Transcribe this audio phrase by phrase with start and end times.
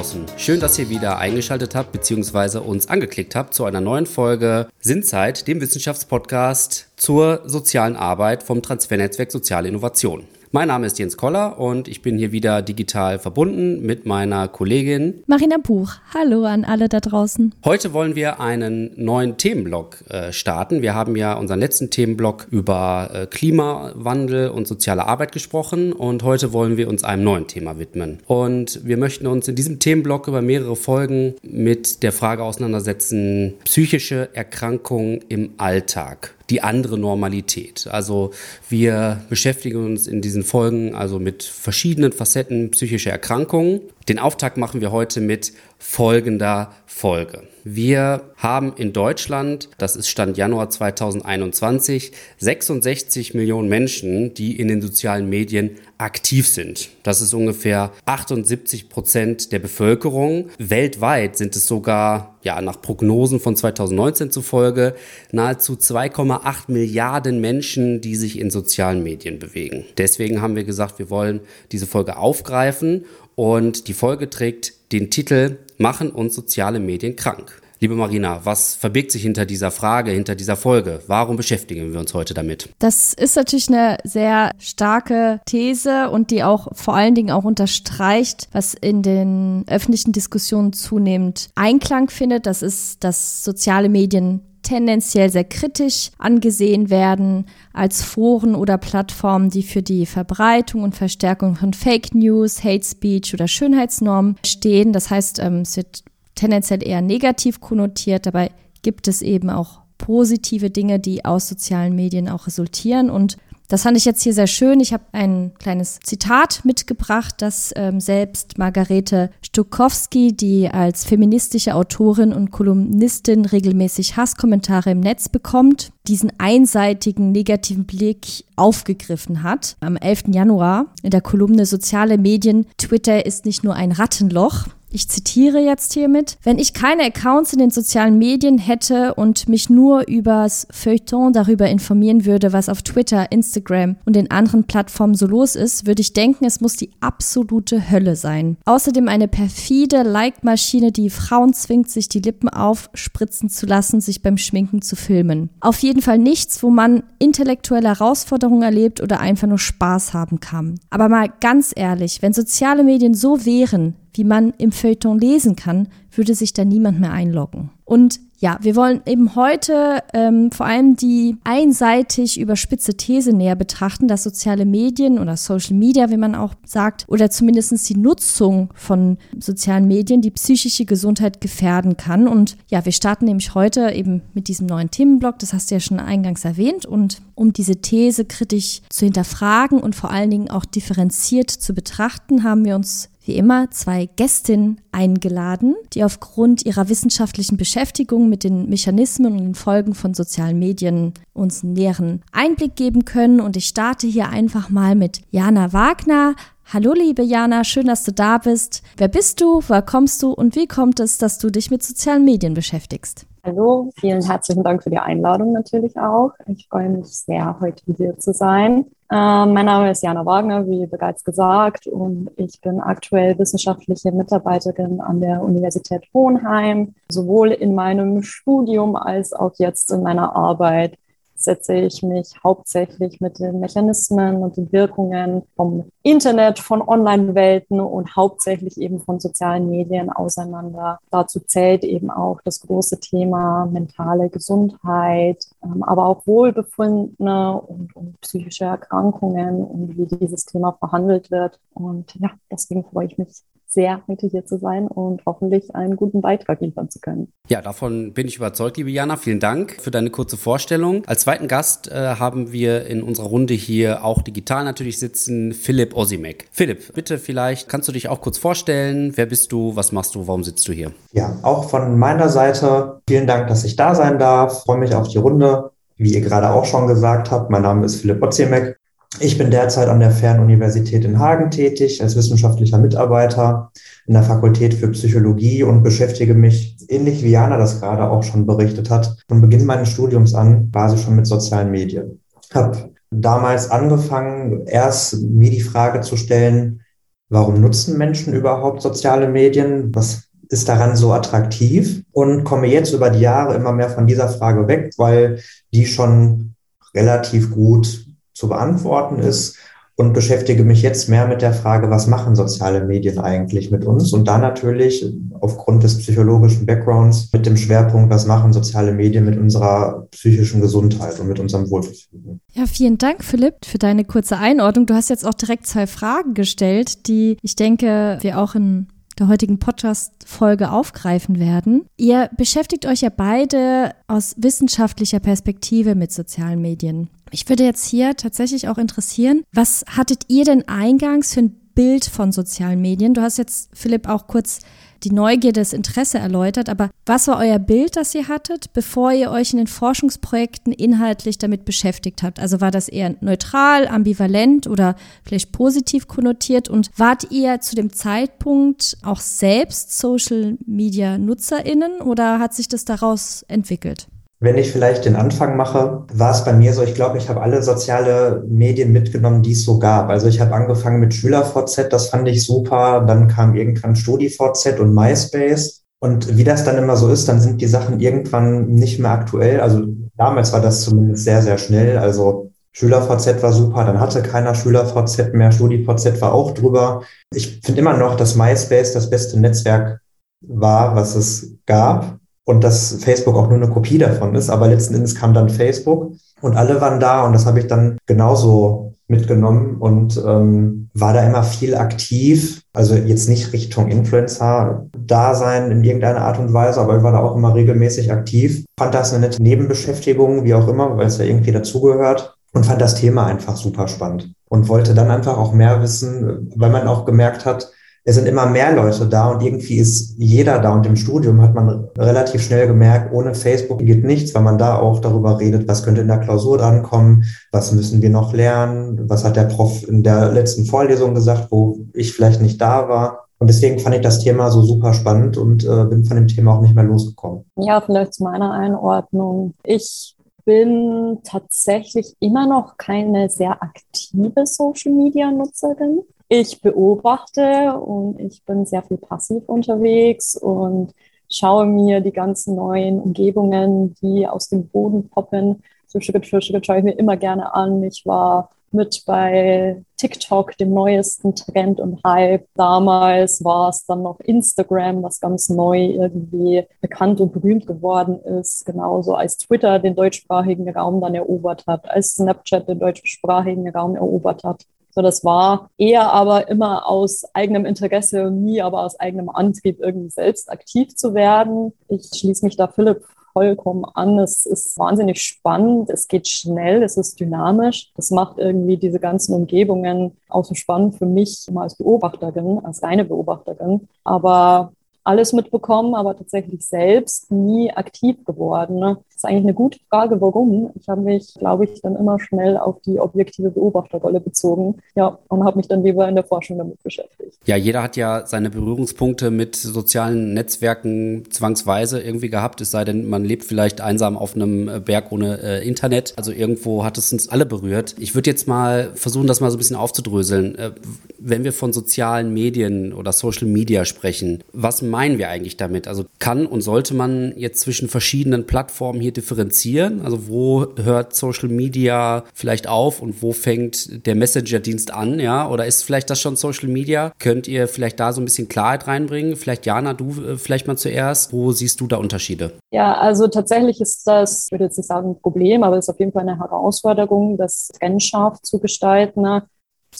[0.00, 0.24] draußen.
[0.38, 2.58] Schön, dass ihr wieder eingeschaltet habt bzw.
[2.58, 9.30] uns angeklickt habt zu einer neuen Folge Sinnzeit, dem Wissenschaftspodcast zur sozialen Arbeit vom Transfernetzwerk
[9.30, 10.24] Soziale Innovation.
[10.52, 15.22] Mein Name ist Jens Koller und ich bin hier wieder digital verbunden mit meiner Kollegin
[15.28, 15.92] Marina Buch.
[16.12, 17.54] Hallo an alle da draußen.
[17.64, 20.82] Heute wollen wir einen neuen Themenblock äh, starten.
[20.82, 26.52] Wir haben ja unseren letzten Themenblock über äh, Klimawandel und soziale Arbeit gesprochen und heute
[26.52, 28.18] wollen wir uns einem neuen Thema widmen.
[28.26, 34.30] Und wir möchten uns in diesem Themenblock über mehrere Folgen mit der Frage auseinandersetzen, psychische
[34.34, 37.86] Erkrankungen im Alltag die andere Normalität.
[37.90, 38.32] Also
[38.68, 43.80] wir beschäftigen uns in diesen Folgen also mit verschiedenen Facetten psychischer Erkrankungen.
[44.08, 47.44] Den Auftakt machen wir heute mit folgender Folge.
[47.64, 54.82] Wir haben in Deutschland, das ist Stand Januar 2021, 66 Millionen Menschen, die in den
[54.82, 56.90] sozialen Medien aktiv sind.
[57.02, 60.50] Das ist ungefähr 78 Prozent der Bevölkerung.
[60.58, 64.94] Weltweit sind es sogar, ja, nach Prognosen von 2019 zufolge,
[65.32, 69.84] nahezu 2,8 Milliarden Menschen, die sich in sozialen Medien bewegen.
[69.98, 71.40] Deswegen haben wir gesagt, wir wollen
[71.72, 73.04] diese Folge aufgreifen
[73.34, 77.62] und die Folge trägt den Titel Machen uns soziale Medien krank.
[77.82, 81.00] Liebe Marina, was verbirgt sich hinter dieser Frage, hinter dieser Folge?
[81.06, 82.68] Warum beschäftigen wir uns heute damit?
[82.78, 88.48] Das ist natürlich eine sehr starke These und die auch vor allen Dingen auch unterstreicht,
[88.52, 92.44] was in den öffentlichen Diskussionen zunehmend Einklang findet.
[92.44, 99.62] Das ist, dass soziale Medien tendenziell sehr kritisch angesehen werden als Foren oder Plattformen, die
[99.62, 104.92] für die Verbreitung und Verstärkung von Fake News, Hate Speech oder Schönheitsnormen stehen.
[104.92, 108.26] Das heißt, ähm, es wird tendenziell eher negativ konnotiert.
[108.26, 108.50] Dabei
[108.82, 113.10] gibt es eben auch positive Dinge, die aus sozialen Medien auch resultieren.
[113.10, 113.36] Und
[113.70, 114.80] das fand ich jetzt hier sehr schön.
[114.80, 122.32] Ich habe ein kleines Zitat mitgebracht, das ähm, selbst Margarete Stukowski, die als feministische Autorin
[122.32, 129.76] und Kolumnistin regelmäßig Hasskommentare im Netz bekommt, diesen einseitigen negativen Blick aufgegriffen hat.
[129.78, 130.24] Am 11.
[130.32, 135.92] Januar in der Kolumne Soziale Medien, Twitter ist nicht nur ein Rattenloch, ich zitiere jetzt
[135.92, 141.32] hiermit, wenn ich keine Accounts in den sozialen Medien hätte und mich nur übers Feuilleton
[141.32, 146.00] darüber informieren würde, was auf Twitter, Instagram und den anderen Plattformen so los ist, würde
[146.00, 148.56] ich denken, es muss die absolute Hölle sein.
[148.64, 154.38] Außerdem eine perfide Like-Maschine, die Frauen zwingt, sich die Lippen aufspritzen zu lassen, sich beim
[154.38, 155.50] Schminken zu filmen.
[155.60, 160.80] Auf jeden Fall nichts, wo man intellektuelle Herausforderungen erlebt oder einfach nur Spaß haben kann.
[160.90, 165.88] Aber mal ganz ehrlich, wenn soziale Medien so wären, wie man im Feuilleton lesen kann,
[166.12, 167.70] würde sich da niemand mehr einloggen.
[167.84, 174.08] Und ja, wir wollen eben heute ähm, vor allem die einseitig überspitze These näher betrachten,
[174.08, 179.18] dass soziale Medien oder Social Media, wie man auch sagt, oder zumindest die Nutzung von
[179.38, 182.26] sozialen Medien die psychische Gesundheit gefährden kann.
[182.26, 185.80] Und ja, wir starten nämlich heute eben mit diesem neuen Themenblock, das hast du ja
[185.80, 186.86] schon eingangs erwähnt.
[186.86, 192.42] Und um diese These kritisch zu hinterfragen und vor allen Dingen auch differenziert zu betrachten,
[192.42, 198.68] haben wir uns wie immer zwei Gästinnen eingeladen, die aufgrund ihrer wissenschaftlichen Beschäftigung mit den
[198.68, 203.40] Mechanismen und den Folgen von sozialen Medien uns einen näheren Einblick geben können.
[203.40, 206.34] Und ich starte hier einfach mal mit Jana Wagner.
[206.72, 208.82] Hallo liebe Jana, schön, dass du da bist.
[208.96, 212.24] Wer bist du, woher kommst du und wie kommt es, dass du dich mit sozialen
[212.24, 213.26] Medien beschäftigst?
[213.42, 216.32] Hallo, vielen herzlichen Dank für die Einladung natürlich auch.
[216.46, 218.84] Ich freue mich sehr, heute hier zu sein.
[219.10, 225.00] Äh, mein Name ist Jana Wagner, wie bereits gesagt, und ich bin aktuell wissenschaftliche Mitarbeiterin
[225.00, 230.98] an der Universität Hohenheim, sowohl in meinem Studium als auch jetzt in meiner Arbeit
[231.40, 238.14] setze ich mich hauptsächlich mit den Mechanismen und den Wirkungen vom Internet, von Online-Welten und
[238.14, 240.98] hauptsächlich eben von sozialen Medien auseinander.
[241.10, 248.20] Dazu zählt eben auch das große Thema mentale Gesundheit, ähm, aber auch Wohlbefinden und, und
[248.20, 251.58] psychische Erkrankungen und wie dieses Thema verhandelt wird.
[251.72, 256.20] Und ja, deswegen freue ich mich sehr, heute hier zu sein und hoffentlich einen guten
[256.20, 257.32] Beitrag liefern zu können.
[257.48, 259.16] Ja, davon bin ich überzeugt, liebe Jana.
[259.16, 261.04] Vielen Dank für deine kurze Vorstellung.
[261.06, 265.96] Als zweiten Gast äh, haben wir in unserer Runde hier auch digital natürlich sitzen Philipp
[265.96, 266.48] Osimek.
[266.50, 269.12] Philipp, bitte vielleicht kannst du dich auch kurz vorstellen.
[269.16, 269.76] Wer bist du?
[269.76, 270.26] Was machst du?
[270.26, 270.92] Warum sitzt du hier?
[271.12, 274.58] Ja, auch von meiner Seite vielen Dank, dass ich da sein darf.
[274.58, 275.70] Ich freue mich auf die Runde.
[275.96, 278.79] Wie ihr gerade auch schon gesagt habt, mein Name ist Philipp Oziemek.
[279.18, 283.72] Ich bin derzeit an der Fernuniversität in Hagen tätig als wissenschaftlicher Mitarbeiter
[284.06, 288.46] in der Fakultät für Psychologie und beschäftige mich, ähnlich wie Jana das gerade auch schon
[288.46, 292.20] berichtet hat, von Beginn meines Studiums an quasi schon mit sozialen Medien.
[292.54, 296.82] Habe damals angefangen, erst mir die Frage zu stellen,
[297.28, 299.94] warum nutzen Menschen überhaupt soziale Medien?
[299.94, 302.04] Was ist daran so attraktiv?
[302.12, 305.40] Und komme jetzt über die Jahre immer mehr von dieser Frage weg, weil
[305.74, 306.54] die schon
[306.94, 308.09] relativ gut
[308.40, 309.56] zu beantworten ist
[309.96, 314.14] und beschäftige mich jetzt mehr mit der Frage, was machen soziale Medien eigentlich mit uns?
[314.14, 315.04] Und da natürlich
[315.40, 321.20] aufgrund des psychologischen Backgrounds mit dem Schwerpunkt, was machen soziale Medien mit unserer psychischen Gesundheit
[321.20, 322.40] und mit unserem Wohlbefinden.
[322.54, 324.86] Ja, vielen Dank, Philipp, für deine kurze Einordnung.
[324.86, 328.86] Du hast jetzt auch direkt zwei Fragen gestellt, die ich denke, wir auch in
[329.18, 331.84] der heutigen Podcast-Folge aufgreifen werden.
[331.98, 337.10] Ihr beschäftigt euch ja beide aus wissenschaftlicher Perspektive mit sozialen Medien.
[337.32, 342.04] Ich würde jetzt hier tatsächlich auch interessieren, was hattet ihr denn eingangs für ein Bild
[342.04, 343.14] von sozialen Medien?
[343.14, 344.60] Du hast jetzt, Philipp, auch kurz
[345.04, 349.30] die Neugier, das Interesse erläutert, aber was war euer Bild, das ihr hattet, bevor ihr
[349.30, 352.38] euch in den Forschungsprojekten inhaltlich damit beschäftigt habt?
[352.38, 357.92] Also war das eher neutral, ambivalent oder vielleicht positiv konnotiert und wart ihr zu dem
[357.92, 364.08] Zeitpunkt auch selbst Social Media Nutzerinnen oder hat sich das daraus entwickelt?
[364.42, 367.42] Wenn ich vielleicht den Anfang mache, war es bei mir so, ich glaube, ich habe
[367.42, 370.08] alle soziale Medien mitgenommen, die es so gab.
[370.08, 373.04] Also ich habe angefangen mit SchülerVZ, das fand ich super.
[373.06, 375.82] Dann kam irgendwann StudiVZ und MySpace.
[376.02, 379.60] Und wie das dann immer so ist, dann sind die Sachen irgendwann nicht mehr aktuell.
[379.60, 379.82] Also
[380.16, 381.98] damals war das zumindest sehr, sehr schnell.
[381.98, 387.02] Also SchülerVZ war super, dann hatte keiner SchülerVZ mehr, StudiVZ war auch drüber.
[387.34, 390.00] Ich finde immer noch, dass MySpace das beste Netzwerk
[390.40, 394.50] war, was es gab und dass Facebook auch nur eine Kopie davon ist.
[394.50, 397.98] Aber letzten Endes kam dann Facebook und alle waren da und das habe ich dann
[398.06, 402.62] genauso mitgenommen und ähm, war da immer viel aktiv.
[402.72, 407.12] Also jetzt nicht Richtung Influencer da sein in irgendeiner Art und Weise, aber ich war
[407.12, 408.64] da auch immer regelmäßig aktiv.
[408.78, 412.80] Fand das eine nette Nebenbeschäftigung, wie auch immer, weil es ja irgendwie dazugehört und fand
[412.80, 417.04] das Thema einfach super spannend und wollte dann einfach auch mehr wissen, weil man auch
[417.04, 417.70] gemerkt hat,
[418.10, 420.74] es sind immer mehr Leute da und irgendwie ist jeder da.
[420.74, 424.80] Und im Studium hat man relativ schnell gemerkt, ohne Facebook geht nichts, weil man da
[424.80, 429.24] auch darüber redet, was könnte in der Klausur drankommen, was müssen wir noch lernen, was
[429.24, 433.26] hat der Prof in der letzten Vorlesung gesagt, wo ich vielleicht nicht da war.
[433.38, 436.56] Und deswegen fand ich das Thema so super spannend und äh, bin von dem Thema
[436.56, 437.44] auch nicht mehr losgekommen.
[437.58, 439.54] Ja, vielleicht zu meiner Einordnung.
[439.62, 446.00] Ich bin tatsächlich immer noch keine sehr aktive Social-Media-Nutzerin
[446.30, 450.94] ich beobachte und ich bin sehr viel passiv unterwegs und
[451.28, 456.64] schaue mir die ganzen neuen Umgebungen, die aus dem Boden poppen, so Schritt für Schritt
[456.64, 457.82] schaue ich mir immer gerne an.
[457.82, 462.46] Ich war mit bei TikTok, dem neuesten Trend und Hype.
[462.54, 468.64] Damals war es dann noch Instagram, was ganz neu irgendwie bekannt und berühmt geworden ist.
[468.66, 474.44] Genauso als Twitter den deutschsprachigen Raum dann erobert hat, als Snapchat den deutschsprachigen Raum erobert
[474.44, 474.64] hat.
[474.92, 479.80] So, das war eher aber immer aus eigenem Interesse und nie aber aus eigenem Antrieb,
[479.80, 481.72] irgendwie selbst aktiv zu werden.
[481.88, 484.18] Ich schließe mich da Philipp vollkommen an.
[484.18, 487.92] Es ist wahnsinnig spannend, es geht schnell, es ist dynamisch.
[487.94, 492.82] Das macht irgendwie diese ganzen Umgebungen auch so spannend für mich immer als Beobachterin, als
[492.82, 493.88] reine Beobachterin.
[494.04, 494.72] Aber
[495.04, 498.78] alles mitbekommen, aber tatsächlich selbst nie aktiv geworden.
[498.78, 498.98] Ne?
[499.08, 500.70] Das ist eigentlich eine gute Frage, warum.
[500.74, 504.76] Ich habe mich, glaube ich, dann immer schnell auf die objektive Beobachterrolle bezogen.
[504.94, 507.38] Ja, und habe mich dann lieber in der Forschung damit beschäftigt.
[507.46, 513.08] Ja, jeder hat ja seine Berührungspunkte mit sozialen Netzwerken zwangsweise irgendwie gehabt, es sei denn,
[513.08, 516.14] man lebt vielleicht einsam auf einem Berg ohne äh, Internet.
[516.16, 517.94] Also irgendwo hat es uns alle berührt.
[517.98, 520.56] Ich würde jetzt mal versuchen, das mal so ein bisschen aufzudröseln.
[520.56, 520.70] Äh,
[521.18, 525.88] wenn wir von sozialen Medien oder Social Media sprechen, was meinen wir eigentlich damit?
[525.88, 530.02] Also kann und sollte man jetzt zwischen verschiedenen Plattformen hier differenzieren?
[530.02, 535.20] Also wo hört Social Media vielleicht auf und wo fängt der Messenger-Dienst an?
[535.20, 537.12] Ja, oder ist vielleicht das schon Social Media?
[537.18, 539.36] Könnt ihr vielleicht da so ein bisschen Klarheit reinbringen?
[539.36, 541.32] Vielleicht Jana, du äh, vielleicht mal zuerst.
[541.32, 542.52] Wo siehst du da Unterschiede?
[542.72, 545.90] Ja, also tatsächlich ist das, ich würde jetzt nicht sagen ein Problem, aber es ist
[545.90, 549.24] auf jeden Fall eine Herausforderung, das trennscharf zu gestalten.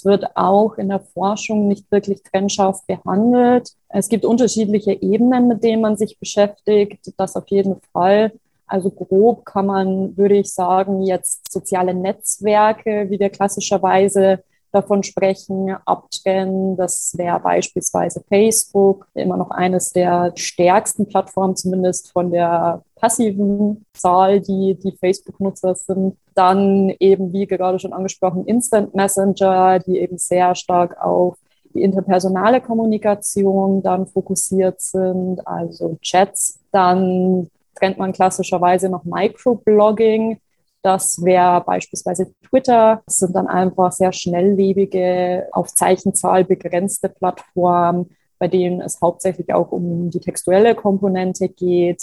[0.00, 3.73] Es wird auch in der Forschung nicht wirklich trennscharf behandelt.
[3.90, 7.12] Es gibt unterschiedliche Ebenen, mit denen man sich beschäftigt.
[7.19, 8.33] Das auf jeden Fall.
[8.66, 14.42] Also grob kann man, würde ich sagen, jetzt soziale Netzwerke, wie wir klassischerweise
[14.73, 16.77] davon sprechen, abtrennen.
[16.77, 24.41] Das wäre beispielsweise Facebook, immer noch eines der stärksten Plattformen, zumindest von der passiven Zahl,
[24.41, 26.17] die die Facebook-Nutzer sind.
[26.35, 31.37] Dann eben, wie gerade schon angesprochen, Instant Messenger, die eben sehr stark auf
[31.75, 36.59] die interpersonale Kommunikation dann fokussiert sind, also Chats.
[36.73, 40.41] Dann trennt man klassischerweise noch Microblogging,
[40.83, 43.03] Das wäre beispielsweise Twitter.
[43.05, 49.73] Das sind dann einfach sehr schnelllebige, auf Zeichenzahl begrenzte Plattformen, bei denen es hauptsächlich auch
[49.73, 52.03] um die textuelle Komponente geht.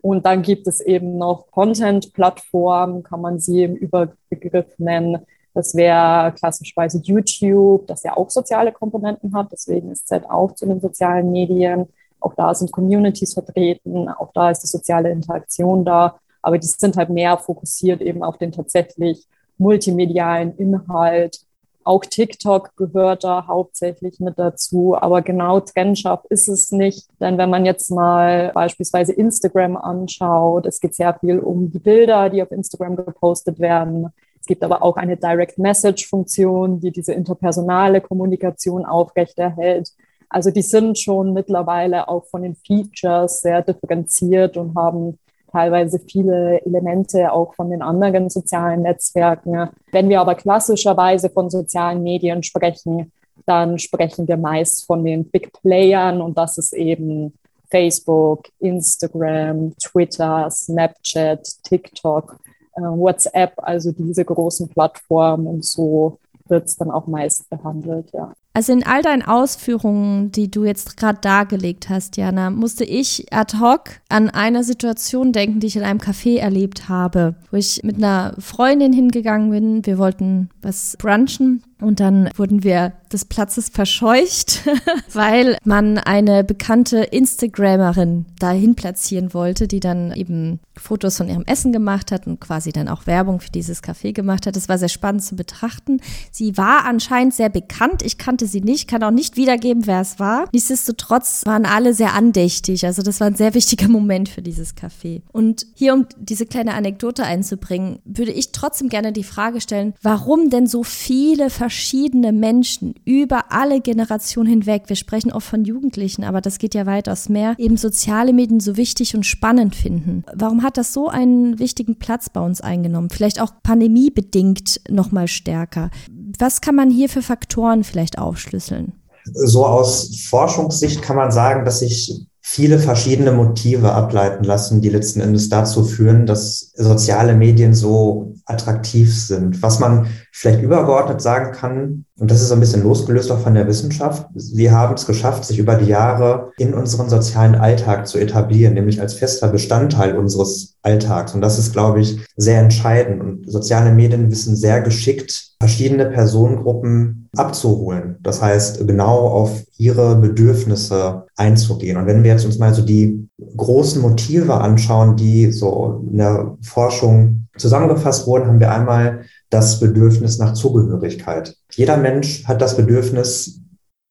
[0.00, 5.26] Und dann gibt es eben noch Content-Plattformen, kann man sie im Überbegriff nennen.
[5.54, 9.52] Das wäre klassischerweise YouTube, das ja auch soziale Komponenten hat.
[9.52, 11.88] Deswegen ist Z auch zu den sozialen Medien.
[12.20, 16.20] Auch da sind Communities vertreten, auch da ist die soziale Interaktion da.
[16.42, 19.26] Aber die sind halt mehr fokussiert eben auf den tatsächlich
[19.58, 21.40] multimedialen Inhalt.
[21.84, 27.08] Auch TikTok gehört da hauptsächlich mit dazu, aber genau trennscharf ist es nicht.
[27.20, 32.30] Denn wenn man jetzt mal beispielsweise Instagram anschaut, es geht sehr viel um die Bilder,
[32.30, 34.12] die auf Instagram gepostet werden.
[34.40, 39.92] Es gibt aber auch eine Direct Message Funktion, die diese interpersonale Kommunikation aufrechterhält.
[40.28, 45.18] Also die sind schon mittlerweile auch von den Features sehr differenziert und haben
[45.52, 49.68] teilweise viele Elemente auch von den anderen sozialen Netzwerken.
[49.92, 53.12] Wenn wir aber klassischerweise von sozialen Medien sprechen,
[53.46, 57.34] dann sprechen wir meist von den Big Playern und das ist eben
[57.70, 62.38] Facebook, Instagram, Twitter, Snapchat, TikTok
[62.76, 66.18] äh, WhatsApp, also diese großen Plattformen und so
[66.48, 68.32] wird es dann auch meist behandelt, ja.
[68.54, 73.58] Also in all deinen Ausführungen, die du jetzt gerade dargelegt hast, Jana, musste ich ad
[73.58, 77.96] hoc an eine Situation denken, die ich in einem Café erlebt habe, wo ich mit
[77.96, 79.86] einer Freundin hingegangen bin.
[79.86, 84.62] Wir wollten was brunchen und dann wurden wir des Platzes verscheucht,
[85.12, 91.72] weil man eine bekannte Instagrammerin dahin platzieren wollte, die dann eben Fotos von ihrem Essen
[91.72, 94.54] gemacht hat und quasi dann auch Werbung für dieses Café gemacht hat.
[94.54, 96.00] Das war sehr spannend zu betrachten.
[96.30, 98.02] Sie war anscheinend sehr bekannt.
[98.02, 100.46] Ich kannte sie nicht, kann auch nicht wiedergeben, wer es war.
[100.52, 102.84] Nichtsdestotrotz waren alle sehr andächtig.
[102.86, 105.22] Also das war ein sehr wichtiger Moment für dieses Café.
[105.32, 110.50] Und hier, um diese kleine Anekdote einzubringen, würde ich trotzdem gerne die Frage stellen, warum
[110.50, 116.40] denn so viele verschiedene Menschen über alle Generationen hinweg, wir sprechen oft von Jugendlichen, aber
[116.40, 120.24] das geht ja weitaus mehr, eben soziale Medien so wichtig und spannend finden.
[120.34, 123.10] Warum hat das so einen wichtigen Platz bei uns eingenommen?
[123.10, 125.90] Vielleicht auch pandemiebedingt nochmal stärker.
[126.38, 128.92] Was kann man hier für Faktoren vielleicht aufschlüsseln?
[129.32, 135.20] So aus Forschungssicht kann man sagen, dass sich viele verschiedene Motive ableiten lassen, die letzten
[135.20, 139.62] Endes dazu führen, dass soziale Medien so attraktiv sind.
[139.62, 143.66] Was man vielleicht übergeordnet sagen kann, und das ist ein bisschen losgelöst auch von der
[143.68, 148.74] Wissenschaft, wir haben es geschafft, sich über die Jahre in unseren sozialen Alltag zu etablieren,
[148.74, 151.34] nämlich als fester Bestandteil unseres Alltags.
[151.34, 153.20] Und das ist, glaube ich, sehr entscheidend.
[153.20, 158.16] Und soziale Medien wissen sehr geschickt, verschiedene Personengruppen abzuholen.
[158.22, 161.98] Das heißt, genau auf ihre Bedürfnisse einzugehen.
[161.98, 166.56] Und wenn wir jetzt uns mal so die großen Motive anschauen, die so in der
[166.62, 169.20] Forschung zusammengefasst wurden, haben wir einmal
[169.52, 171.56] das Bedürfnis nach Zugehörigkeit.
[171.72, 173.60] Jeder Mensch hat das Bedürfnis,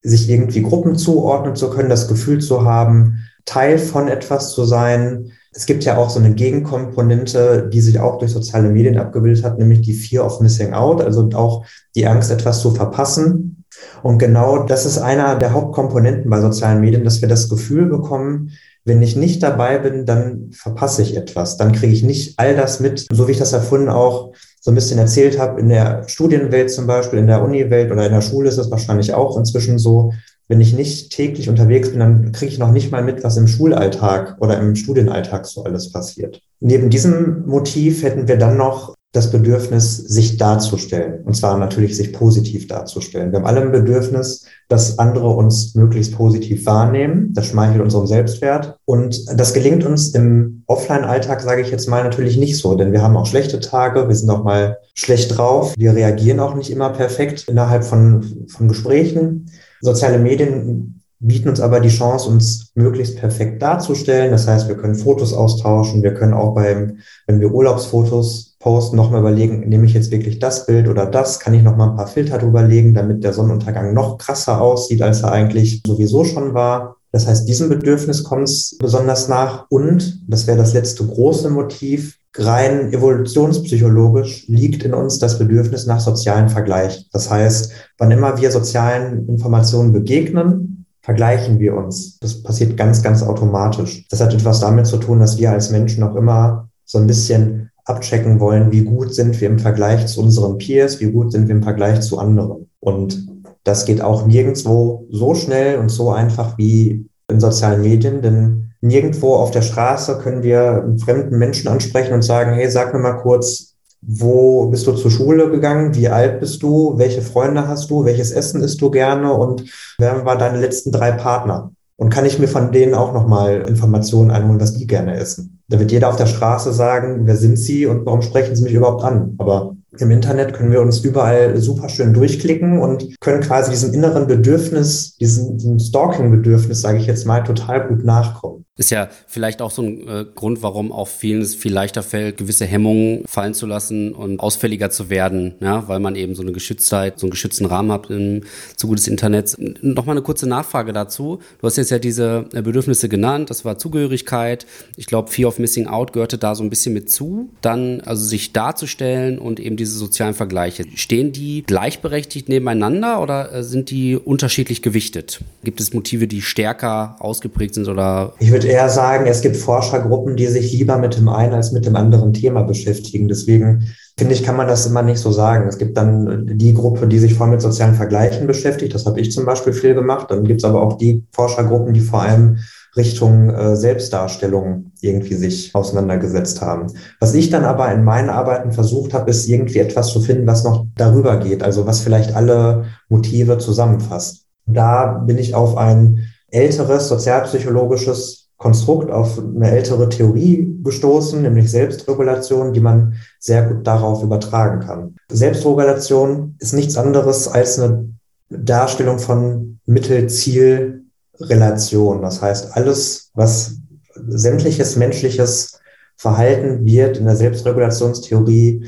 [0.03, 5.31] sich irgendwie Gruppen zuordnen zu können, das Gefühl zu haben, Teil von etwas zu sein,
[5.53, 9.59] es gibt ja auch so eine Gegenkomponente, die sich auch durch soziale Medien abgebildet hat,
[9.59, 13.65] nämlich die Fear of Missing Out, also auch die Angst, etwas zu verpassen.
[14.01, 18.51] Und genau das ist einer der Hauptkomponenten bei sozialen Medien, dass wir das Gefühl bekommen,
[18.83, 21.57] wenn ich nicht dabei bin, dann verpasse ich etwas.
[21.57, 24.75] Dann kriege ich nicht all das mit, so wie ich das erfunden auch so ein
[24.75, 28.49] bisschen erzählt habe, in der Studienwelt zum Beispiel, in der Uniwelt oder in der Schule
[28.49, 30.13] ist es wahrscheinlich auch inzwischen so,
[30.47, 33.47] wenn ich nicht täglich unterwegs bin, dann kriege ich noch nicht mal mit, was im
[33.47, 36.41] Schulalltag oder im Studienalltag so alles passiert.
[36.59, 41.23] Neben diesem Motiv hätten wir dann noch das Bedürfnis, sich darzustellen.
[41.25, 43.31] Und zwar natürlich sich positiv darzustellen.
[43.31, 47.33] Wir haben alle ein Bedürfnis, dass andere uns möglichst positiv wahrnehmen.
[47.33, 48.77] Das schmeichelt unserem Selbstwert.
[48.85, 52.75] Und das gelingt uns im Offline-Alltag, sage ich jetzt mal, natürlich nicht so.
[52.75, 54.07] Denn wir haben auch schlechte Tage.
[54.07, 55.73] Wir sind auch mal schlecht drauf.
[55.77, 59.51] Wir reagieren auch nicht immer perfekt innerhalb von, von Gesprächen.
[59.81, 64.31] Soziale Medien bieten uns aber die Chance, uns möglichst perfekt darzustellen.
[64.31, 66.01] Das heißt, wir können Fotos austauschen.
[66.01, 70.65] Wir können auch beim, wenn wir Urlaubsfotos posten, nochmal überlegen, nehme ich jetzt wirklich das
[70.65, 71.39] Bild oder das?
[71.39, 75.23] Kann ich nochmal ein paar Filter drüber legen, damit der Sonnenuntergang noch krasser aussieht, als
[75.23, 76.95] er eigentlich sowieso schon war?
[77.11, 79.65] Das heißt, diesem Bedürfnis kommt es besonders nach.
[79.69, 85.99] Und, das wäre das letzte große Motiv, rein evolutionspsychologisch liegt in uns das Bedürfnis nach
[85.99, 87.09] sozialen Vergleich.
[87.11, 92.17] Das heißt, wann immer wir sozialen Informationen begegnen, vergleichen wir uns.
[92.19, 94.05] Das passiert ganz, ganz automatisch.
[94.09, 97.70] Das hat etwas damit zu tun, dass wir als Menschen auch immer so ein bisschen
[97.85, 101.55] abchecken wollen, wie gut sind wir im Vergleich zu unseren Peers, wie gut sind wir
[101.55, 102.69] im Vergleich zu anderen.
[102.79, 103.27] Und
[103.63, 109.35] das geht auch nirgendwo so schnell und so einfach wie in sozialen Medien, denn nirgendwo
[109.35, 113.17] auf der Straße können wir einen fremden Menschen ansprechen und sagen, hey, sag mir mal
[113.17, 118.03] kurz, wo bist du zur Schule gegangen, wie alt bist du, welche Freunde hast du,
[118.03, 119.63] welches Essen isst du gerne und
[119.99, 121.71] wer waren deine letzten drei Partner?
[122.01, 125.61] Und kann ich mir von denen auch nochmal Informationen einholen, was die gerne essen?
[125.67, 128.73] Da wird jeder auf der Straße sagen, wer sind sie und warum sprechen sie mich
[128.73, 129.35] überhaupt an?
[129.37, 134.25] Aber im Internet können wir uns überall super schön durchklicken und können quasi diesem inneren
[134.25, 138.65] Bedürfnis, diesem, Stalking-Bedürfnis, sage ich jetzt mal, total gut nachkommen.
[138.81, 142.37] Ist ja vielleicht auch so ein äh, Grund, warum auch vielen es viel leichter fällt,
[142.37, 146.51] gewisse Hemmungen fallen zu lassen und ausfälliger zu werden, ja, weil man eben so eine
[146.51, 148.41] Geschütztheit, so einen geschützten Rahmen hat im
[148.77, 149.55] Zuge des Internets.
[149.83, 151.37] Nochmal eine kurze Nachfrage dazu.
[151.59, 154.65] Du hast jetzt ja diese äh, Bedürfnisse genannt, das war Zugehörigkeit.
[154.95, 157.51] Ich glaube, Fear of Missing Out gehörte da so ein bisschen mit zu.
[157.61, 160.85] Dann also sich darzustellen und eben diese sozialen Vergleiche.
[160.95, 165.41] Stehen die gleichberechtigt nebeneinander oder äh, sind die unterschiedlich gewichtet?
[165.63, 168.33] Gibt es Motive, die stärker ausgeprägt sind oder?
[168.39, 171.85] Ich würde eher sagen, es gibt Forschergruppen, die sich lieber mit dem einen als mit
[171.85, 173.27] dem anderen Thema beschäftigen.
[173.27, 173.83] Deswegen
[174.17, 175.67] finde ich, kann man das immer nicht so sagen.
[175.67, 178.95] Es gibt dann die Gruppe, die sich voll mit sozialen Vergleichen beschäftigt.
[178.95, 180.31] Das habe ich zum Beispiel viel gemacht.
[180.31, 182.59] Dann gibt es aber auch die Forschergruppen, die vor allem
[182.95, 186.87] Richtung äh, Selbstdarstellung irgendwie sich auseinandergesetzt haben.
[187.19, 190.63] Was ich dann aber in meinen Arbeiten versucht habe, ist irgendwie etwas zu finden, was
[190.63, 194.45] noch darüber geht, also was vielleicht alle Motive zusammenfasst.
[194.65, 202.73] Da bin ich auf ein älteres sozialpsychologisches Konstrukt, auf eine ältere Theorie gestoßen, nämlich Selbstregulation,
[202.73, 205.15] die man sehr gut darauf übertragen kann.
[205.31, 208.09] Selbstregulation ist nichts anderes als eine
[208.49, 211.05] Darstellung von Mittel-Ziel
[211.39, 212.21] Relation.
[212.21, 213.79] Das heißt, alles, was
[214.27, 215.79] sämtliches menschliches
[216.15, 218.85] Verhalten wird in der Selbstregulationstheorie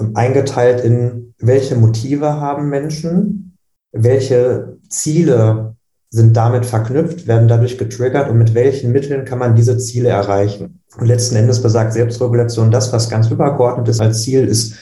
[0.00, 3.56] ähm, eingeteilt in, welche Motive haben Menschen,
[3.92, 5.73] welche Ziele
[6.14, 10.80] sind damit verknüpft, werden dadurch getriggert und mit welchen Mitteln kann man diese Ziele erreichen.
[10.96, 14.74] Und letzten Endes besagt Selbstregulation, das, was ganz übergeordnet ist als Ziel, ist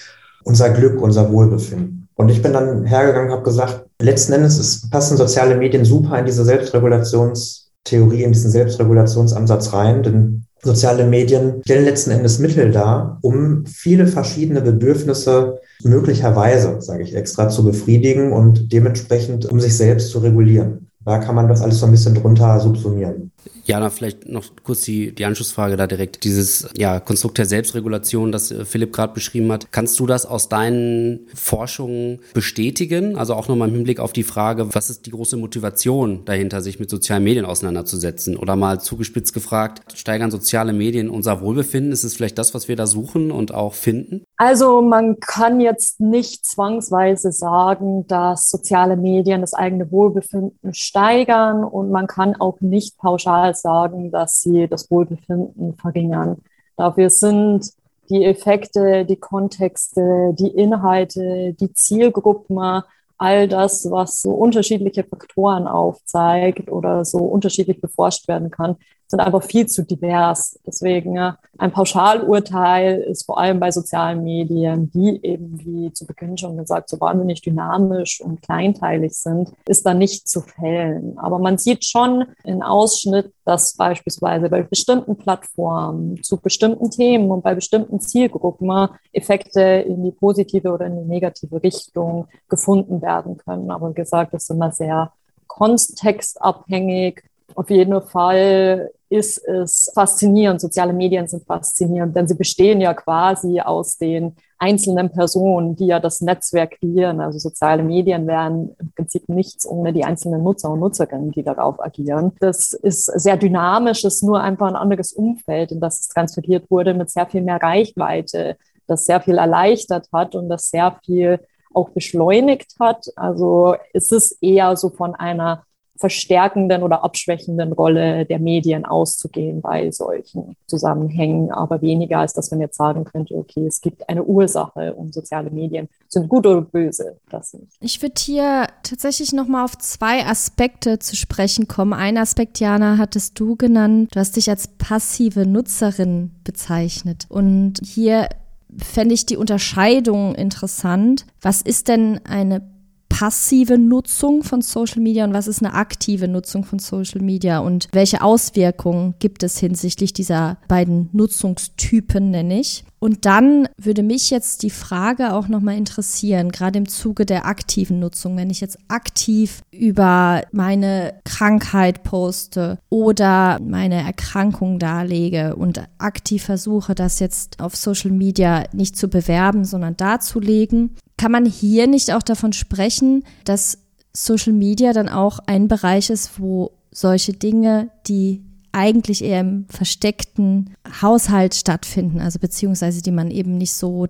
[0.45, 2.07] unser Glück, unser Wohlbefinden.
[2.17, 6.19] Und ich bin dann hergegangen und habe gesagt, letzten Endes ist, passen soziale Medien super
[6.19, 13.19] in diese Selbstregulationstheorie, in diesen Selbstregulationsansatz rein, denn soziale Medien stellen letzten Endes Mittel dar,
[13.23, 20.11] um viele verschiedene Bedürfnisse möglicherweise, sage ich extra, zu befriedigen und dementsprechend um sich selbst
[20.11, 20.91] zu regulieren.
[21.05, 23.32] Da kann man das alles so ein bisschen drunter subsumieren.
[23.65, 26.25] Jana, vielleicht noch kurz die, die Anschlussfrage da direkt.
[26.25, 29.71] Dieses ja, Konstrukt der Selbstregulation, das äh, Philipp gerade beschrieben hat.
[29.71, 33.17] Kannst du das aus deinen Forschungen bestätigen?
[33.17, 36.81] Also auch nochmal im Hinblick auf die Frage, was ist die große Motivation dahinter, sich
[36.81, 38.37] mit sozialen Medien auseinanderzusetzen?
[38.37, 41.93] Oder mal zugespitzt gefragt, steigern soziale Medien unser Wohlbefinden?
[41.93, 44.25] Ist es vielleicht das, was wir da suchen und auch finden?
[44.37, 51.91] Also man kann jetzt nicht zwangsweise sagen, dass soziale Medien das eigene Wohlbefinden steigern und
[51.91, 56.39] man kann auch nicht pauschal sagen, dass sie das Wohlbefinden verringern.
[56.77, 57.71] Dafür sind
[58.09, 62.83] die Effekte, die Kontexte, die Inhalte, die Zielgruppen,
[63.19, 68.77] all das, was so unterschiedliche Faktoren aufzeigt oder so unterschiedlich beforscht werden kann,
[69.13, 70.59] sind einfach viel zu divers.
[70.67, 71.19] Deswegen
[71.59, 76.89] ein Pauschalurteil ist vor allem bei sozialen Medien, die eben, wie zu Beginn schon gesagt,
[76.89, 81.19] so wahnsinnig dynamisch und kleinteilig sind, ist da nicht zu fällen.
[81.19, 87.43] Aber man sieht schon in Ausschnitt, dass beispielsweise bei bestimmten Plattformen zu bestimmten Themen und
[87.43, 93.71] bei bestimmten Zielgruppen Effekte in die positive oder in die negative Richtung gefunden werden können.
[93.71, 95.13] Aber wie gesagt, das ist immer sehr
[95.49, 97.23] kontextabhängig.
[97.55, 100.61] Auf jeden Fall ist es faszinierend.
[100.61, 106.01] Soziale Medien sind faszinierend, denn sie bestehen ja quasi aus den einzelnen Personen, die ja
[106.01, 107.21] das Netzwerk kreieren.
[107.21, 111.79] Also soziale Medien wären im Prinzip nichts ohne die einzelnen Nutzer und Nutzerinnen, die darauf
[111.85, 112.33] agieren.
[112.41, 116.95] Das ist sehr dynamisch, ist nur einfach ein anderes Umfeld, in das es transferiert wurde
[116.95, 121.39] mit sehr viel mehr Reichweite, das sehr viel erleichtert hat und das sehr viel
[121.75, 123.07] auch beschleunigt hat.
[123.17, 125.65] Also es ist eher so von einer
[126.03, 132.61] verstärkenden oder abschwächenden Rolle der Medien auszugehen bei solchen Zusammenhängen, aber weniger als dass man
[132.61, 137.21] jetzt sagen könnte, okay, es gibt eine Ursache und soziale Medien sind gut oder böse.
[137.31, 137.77] Das nicht.
[137.81, 141.93] Ich würde hier tatsächlich noch mal auf zwei Aspekte zu sprechen kommen.
[141.93, 144.11] Ein Aspekt, Jana, hattest du genannt.
[144.13, 148.29] Du hast dich als passive Nutzerin bezeichnet und hier
[148.77, 151.27] fände ich die Unterscheidung interessant.
[151.41, 152.72] Was ist denn eine
[153.13, 157.89] passive Nutzung von Social Media und was ist eine aktive Nutzung von Social Media und
[157.93, 162.85] welche Auswirkungen gibt es hinsichtlich dieser beiden Nutzungstypen, nenne ich.
[163.03, 167.99] Und dann würde mich jetzt die Frage auch nochmal interessieren, gerade im Zuge der aktiven
[167.99, 176.45] Nutzung, wenn ich jetzt aktiv über meine Krankheit poste oder meine Erkrankung darlege und aktiv
[176.45, 182.13] versuche, das jetzt auf Social Media nicht zu bewerben, sondern darzulegen, kann man hier nicht
[182.13, 183.79] auch davon sprechen, dass
[184.13, 190.75] Social Media dann auch ein Bereich ist, wo solche Dinge, die eigentlich eher im versteckten
[191.01, 194.09] Haushalt stattfinden, also beziehungsweise die man eben nicht so,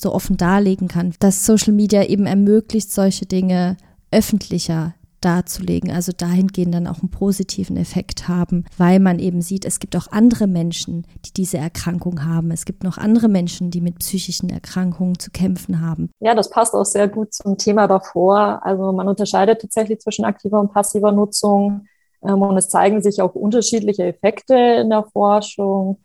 [0.00, 3.76] so offen darlegen kann, dass Social Media eben ermöglicht, solche Dinge
[4.10, 9.78] öffentlicher darzulegen, also dahingehend dann auch einen positiven Effekt haben, weil man eben sieht, es
[9.78, 12.50] gibt auch andere Menschen, die diese Erkrankung haben.
[12.50, 16.10] Es gibt noch andere Menschen, die mit psychischen Erkrankungen zu kämpfen haben.
[16.20, 18.60] Ja, das passt auch sehr gut zum Thema davor.
[18.62, 21.86] Also man unterscheidet tatsächlich zwischen aktiver und passiver Nutzung.
[22.22, 26.00] Ähm, und es zeigen sich auch unterschiedliche Effekte in der Forschung.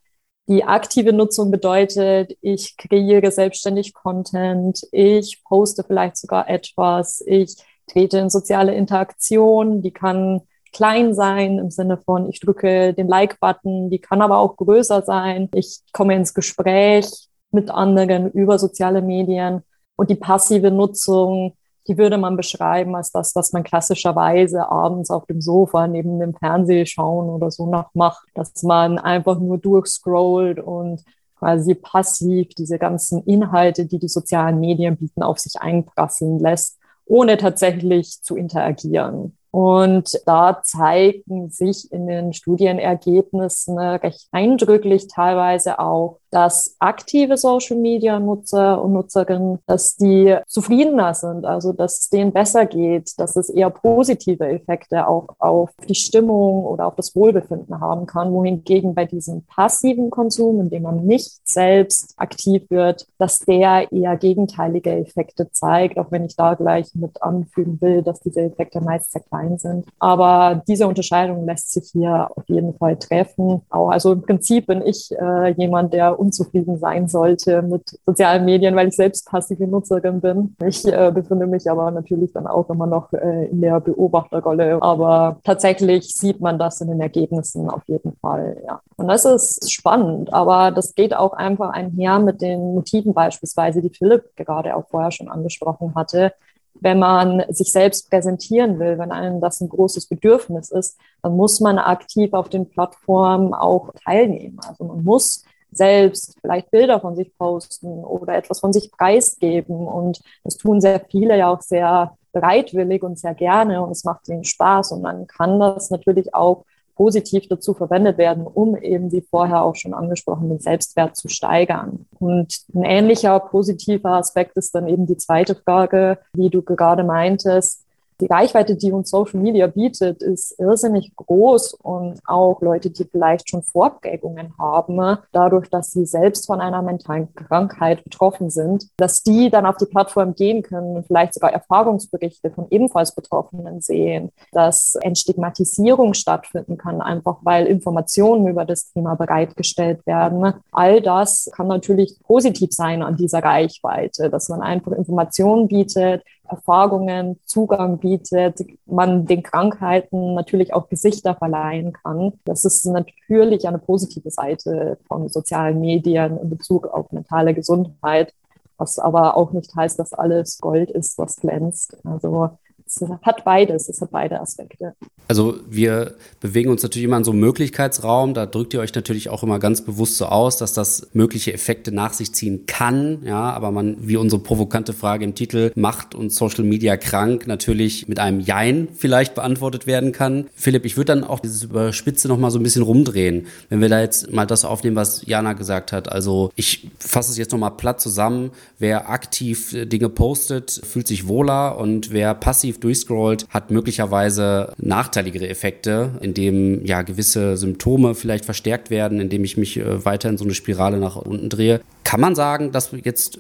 [0.48, 7.56] Die aktive Nutzung bedeutet, ich kreiere selbstständig Content, ich poste vielleicht sogar etwas, ich
[7.90, 13.90] trete in soziale Interaktion, die kann klein sein im Sinne von, ich drücke den Like-Button,
[13.90, 17.10] die kann aber auch größer sein, ich komme ins Gespräch
[17.52, 19.64] mit anderen über soziale Medien
[19.96, 21.54] und die passive Nutzung
[21.90, 26.36] die würde man beschreiben als das, was man klassischerweise abends auf dem Sofa neben dem
[26.36, 31.04] Fernseh schauen oder so noch macht, dass man einfach nur durchscrollt und
[31.40, 36.78] quasi passiv diese ganzen Inhalte, die die sozialen Medien bieten, auf sich einprasseln lässt,
[37.10, 39.36] ohne tatsächlich zu interagieren.
[39.52, 48.94] Und da zeigen sich in den Studienergebnissen recht eindrücklich teilweise auch, dass aktive Social-Media-Nutzer und
[48.94, 54.48] Nutzerinnen, dass die zufriedener sind, also dass es denen besser geht, dass es eher positive
[54.48, 60.10] Effekte auch auf die Stimmung oder auf das Wohlbefinden haben kann, wohingegen bei diesem passiven
[60.10, 66.12] Konsum, in dem man nicht selbst aktiv wird, dass der eher gegenteilige Effekte zeigt, auch
[66.12, 69.86] wenn ich da gleich mit anfügen will, dass diese Effekte meist sehr klein sind.
[70.00, 73.62] Aber diese Unterscheidung lässt sich hier auf jeden Fall treffen.
[73.70, 78.76] Auch, also im Prinzip bin ich äh, jemand, der unzufrieden sein sollte mit sozialen Medien,
[78.76, 80.56] weil ich selbst passive Nutzerin bin.
[80.66, 84.82] Ich äh, befinde mich aber natürlich dann auch immer noch äh, in der Beobachterrolle.
[84.82, 88.82] Aber tatsächlich sieht man das in den Ergebnissen auf jeden Fall, ja.
[88.98, 93.90] Und das ist spannend, aber das geht auch einfach einher mit den Motiven beispielsweise, die
[93.90, 96.34] Philipp gerade auch vorher schon angesprochen hatte
[96.82, 101.60] wenn man sich selbst präsentieren will, wenn einem das ein großes Bedürfnis ist, dann muss
[101.60, 104.60] man aktiv auf den Plattformen auch teilnehmen.
[104.68, 109.88] Also man muss selbst vielleicht Bilder von sich posten oder etwas von sich preisgeben.
[109.88, 114.28] Und das tun sehr viele ja auch sehr bereitwillig und sehr gerne und es macht
[114.30, 114.92] ihnen Spaß.
[114.92, 119.76] Und dann kann das natürlich auch positiv dazu verwendet werden, um eben, wie vorher auch
[119.76, 122.06] schon angesprochen, den Selbstwert zu steigern.
[122.20, 127.86] Und ein ähnlicher positiver Aspekt ist dann eben die zweite Frage, wie du gerade meintest,
[128.22, 133.50] die Reichweite, die uns Social Media bietet, ist irrsinnig groß und auch Leute, die vielleicht
[133.50, 139.50] schon Vorprägungen haben, dadurch, dass sie selbst von einer mentalen Krankheit betroffen sind, dass die
[139.50, 144.96] dann auf die Plattform gehen können und vielleicht sogar Erfahrungsberichte von ebenfalls Betroffenen sehen, dass
[144.96, 150.54] Entstigmatisierung stattfinden kann, einfach weil Informationen über das Thema bereitgestellt werden.
[150.72, 157.40] All das kann natürlich positiv sein an dieser Reichweite, dass man einfach Informationen bietet, Erfahrungen,
[157.46, 162.34] Zugang bietet, man den Krankheiten natürlich auch Gesichter verleihen kann.
[162.46, 168.34] Das ist natürlich eine positive Seite von sozialen Medien in Bezug auf mentale Gesundheit,
[168.78, 171.98] was aber auch nicht heißt, dass alles Gold ist, was glänzt.
[172.04, 172.52] Also
[172.90, 174.96] es hat beides, es hat beide Aspekte.
[175.28, 178.34] Also wir bewegen uns natürlich immer in so einem Möglichkeitsraum.
[178.34, 181.92] Da drückt ihr euch natürlich auch immer ganz bewusst so aus, dass das mögliche Effekte
[181.92, 183.20] nach sich ziehen kann.
[183.24, 188.08] Ja, aber man, wie unsere provokante Frage im Titel, Macht und Social Media krank, natürlich
[188.08, 190.48] mit einem Jein vielleicht beantwortet werden kann.
[190.56, 193.46] Philipp, ich würde dann auch dieses Überspitze noch mal so ein bisschen rumdrehen.
[193.70, 196.12] Wenn wir da jetzt mal das aufnehmen, was Jana gesagt hat.
[196.12, 198.50] Also ich fasse es jetzt noch mal platt zusammen.
[198.80, 206.12] Wer aktiv Dinge postet, fühlt sich wohler und wer passiv durchscrollt, hat möglicherweise nachteiligere Effekte,
[206.22, 210.54] indem ja gewisse Symptome vielleicht verstärkt werden, indem ich mich äh, weiter in so eine
[210.54, 211.82] Spirale nach unten drehe.
[212.04, 213.40] Kann man sagen, dass jetzt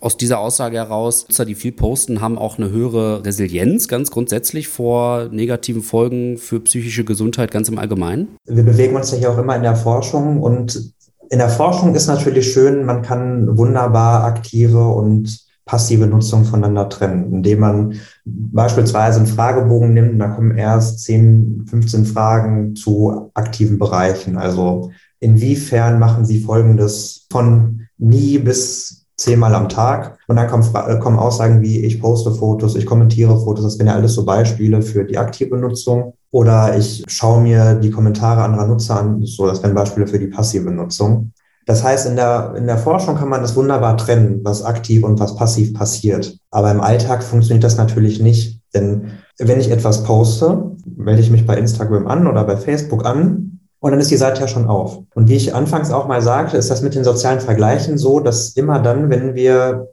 [0.00, 4.68] aus dieser Aussage heraus, Nutzer, die viel posten, haben auch eine höhere Resilienz ganz grundsätzlich
[4.68, 8.36] vor negativen Folgen für psychische Gesundheit ganz im Allgemeinen?
[8.46, 10.92] Wir bewegen uns ja hier auch immer in der Forschung und
[11.30, 17.32] in der Forschung ist natürlich schön, man kann wunderbar aktive und passive Nutzung voneinander trennen,
[17.32, 24.36] indem man beispielsweise einen Fragebogen nimmt, da kommen erst 10, 15 Fragen zu aktiven Bereichen.
[24.36, 30.18] Also inwiefern machen Sie Folgendes von nie bis zehnmal am Tag?
[30.26, 33.88] Und dann kommen, äh, kommen Aussagen wie, ich poste Fotos, ich kommentiere Fotos, das wären
[33.88, 36.14] ja alles so Beispiele für die aktive Nutzung.
[36.30, 40.26] Oder ich schaue mir die Kommentare anderer Nutzer an, so, das wären Beispiele für die
[40.26, 41.32] passive Nutzung.
[41.66, 45.18] Das heißt, in der, in der Forschung kann man das wunderbar trennen, was aktiv und
[45.18, 46.36] was passiv passiert.
[46.50, 48.60] Aber im Alltag funktioniert das natürlich nicht.
[48.74, 53.60] Denn wenn ich etwas poste, melde ich mich bei Instagram an oder bei Facebook an
[53.80, 54.98] und dann ist die Seite ja schon auf.
[55.14, 58.50] Und wie ich anfangs auch mal sagte, ist das mit den sozialen Vergleichen so, dass
[58.50, 59.88] immer dann, wenn wir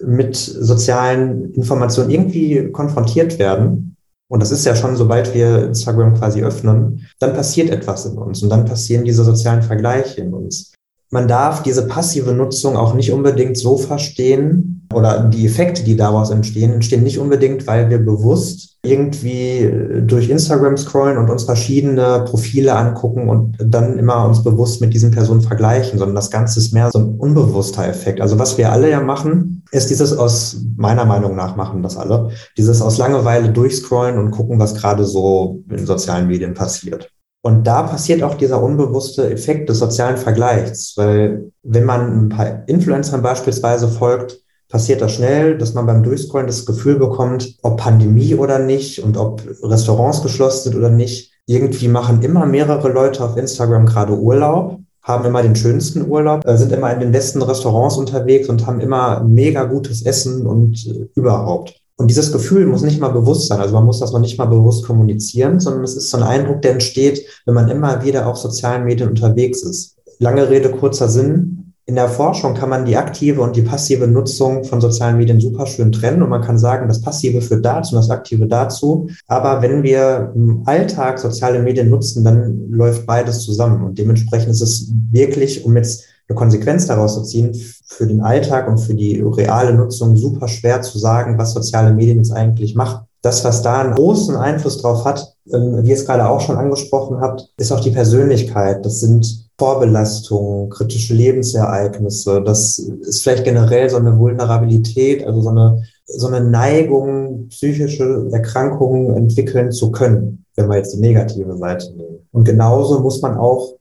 [0.00, 3.96] mit sozialen Informationen irgendwie konfrontiert werden,
[4.28, 8.42] und das ist ja schon, sobald wir Instagram quasi öffnen, dann passiert etwas in uns
[8.42, 10.74] und dann passieren diese sozialen Vergleiche in uns
[11.14, 16.30] man darf diese passive Nutzung auch nicht unbedingt so verstehen oder die Effekte, die daraus
[16.30, 19.72] entstehen, entstehen nicht unbedingt, weil wir bewusst irgendwie
[20.04, 25.12] durch Instagram scrollen und uns verschiedene Profile angucken und dann immer uns bewusst mit diesen
[25.12, 28.20] Personen vergleichen, sondern das Ganze ist mehr so ein unbewusster Effekt.
[28.20, 32.30] Also was wir alle ja machen, ist dieses aus meiner Meinung nach machen das alle,
[32.58, 37.13] dieses aus Langeweile durchscrollen und gucken, was gerade so in sozialen Medien passiert.
[37.44, 42.66] Und da passiert auch dieser unbewusste Effekt des sozialen Vergleichs, weil wenn man ein paar
[42.66, 48.34] Influencern beispielsweise folgt, passiert das schnell, dass man beim Durchscrollen das Gefühl bekommt, ob Pandemie
[48.34, 51.32] oder nicht und ob Restaurants geschlossen sind oder nicht.
[51.44, 56.56] Irgendwie machen immer mehrere Leute auf Instagram gerade Urlaub, haben immer den schönsten Urlaub, äh,
[56.56, 61.10] sind immer in den besten Restaurants unterwegs und haben immer mega gutes Essen und äh,
[61.14, 61.83] überhaupt.
[61.96, 63.60] Und dieses Gefühl muss nicht mal bewusst sein.
[63.60, 66.62] Also man muss das noch nicht mal bewusst kommunizieren, sondern es ist so ein Eindruck,
[66.62, 69.96] der entsteht, wenn man immer wieder auf sozialen Medien unterwegs ist.
[70.18, 71.72] Lange Rede, kurzer Sinn.
[71.86, 75.66] In der Forschung kann man die aktive und die passive Nutzung von sozialen Medien super
[75.66, 79.10] schön trennen und man kann sagen, das Passive führt dazu und das Aktive dazu.
[79.26, 84.62] Aber wenn wir im Alltag soziale Medien nutzen, dann läuft beides zusammen und dementsprechend ist
[84.62, 87.54] es wirklich, um jetzt eine Konsequenz daraus zu ziehen,
[87.86, 92.18] für den Alltag und für die reale Nutzung super schwer zu sagen, was soziale Medien
[92.18, 93.06] jetzt eigentlich machen.
[93.22, 96.56] Das, was da einen großen Einfluss drauf hat, ähm, wie ihr es gerade auch schon
[96.56, 98.84] angesprochen habt, ist auch die Persönlichkeit.
[98.84, 102.42] Das sind Vorbelastungen, kritische Lebensereignisse.
[102.42, 109.14] Das ist vielleicht generell so eine Vulnerabilität, also so eine, so eine Neigung, psychische Erkrankungen
[109.16, 112.28] entwickeln zu können, wenn wir jetzt die negative Seite nehmen.
[112.32, 113.74] Und genauso muss man auch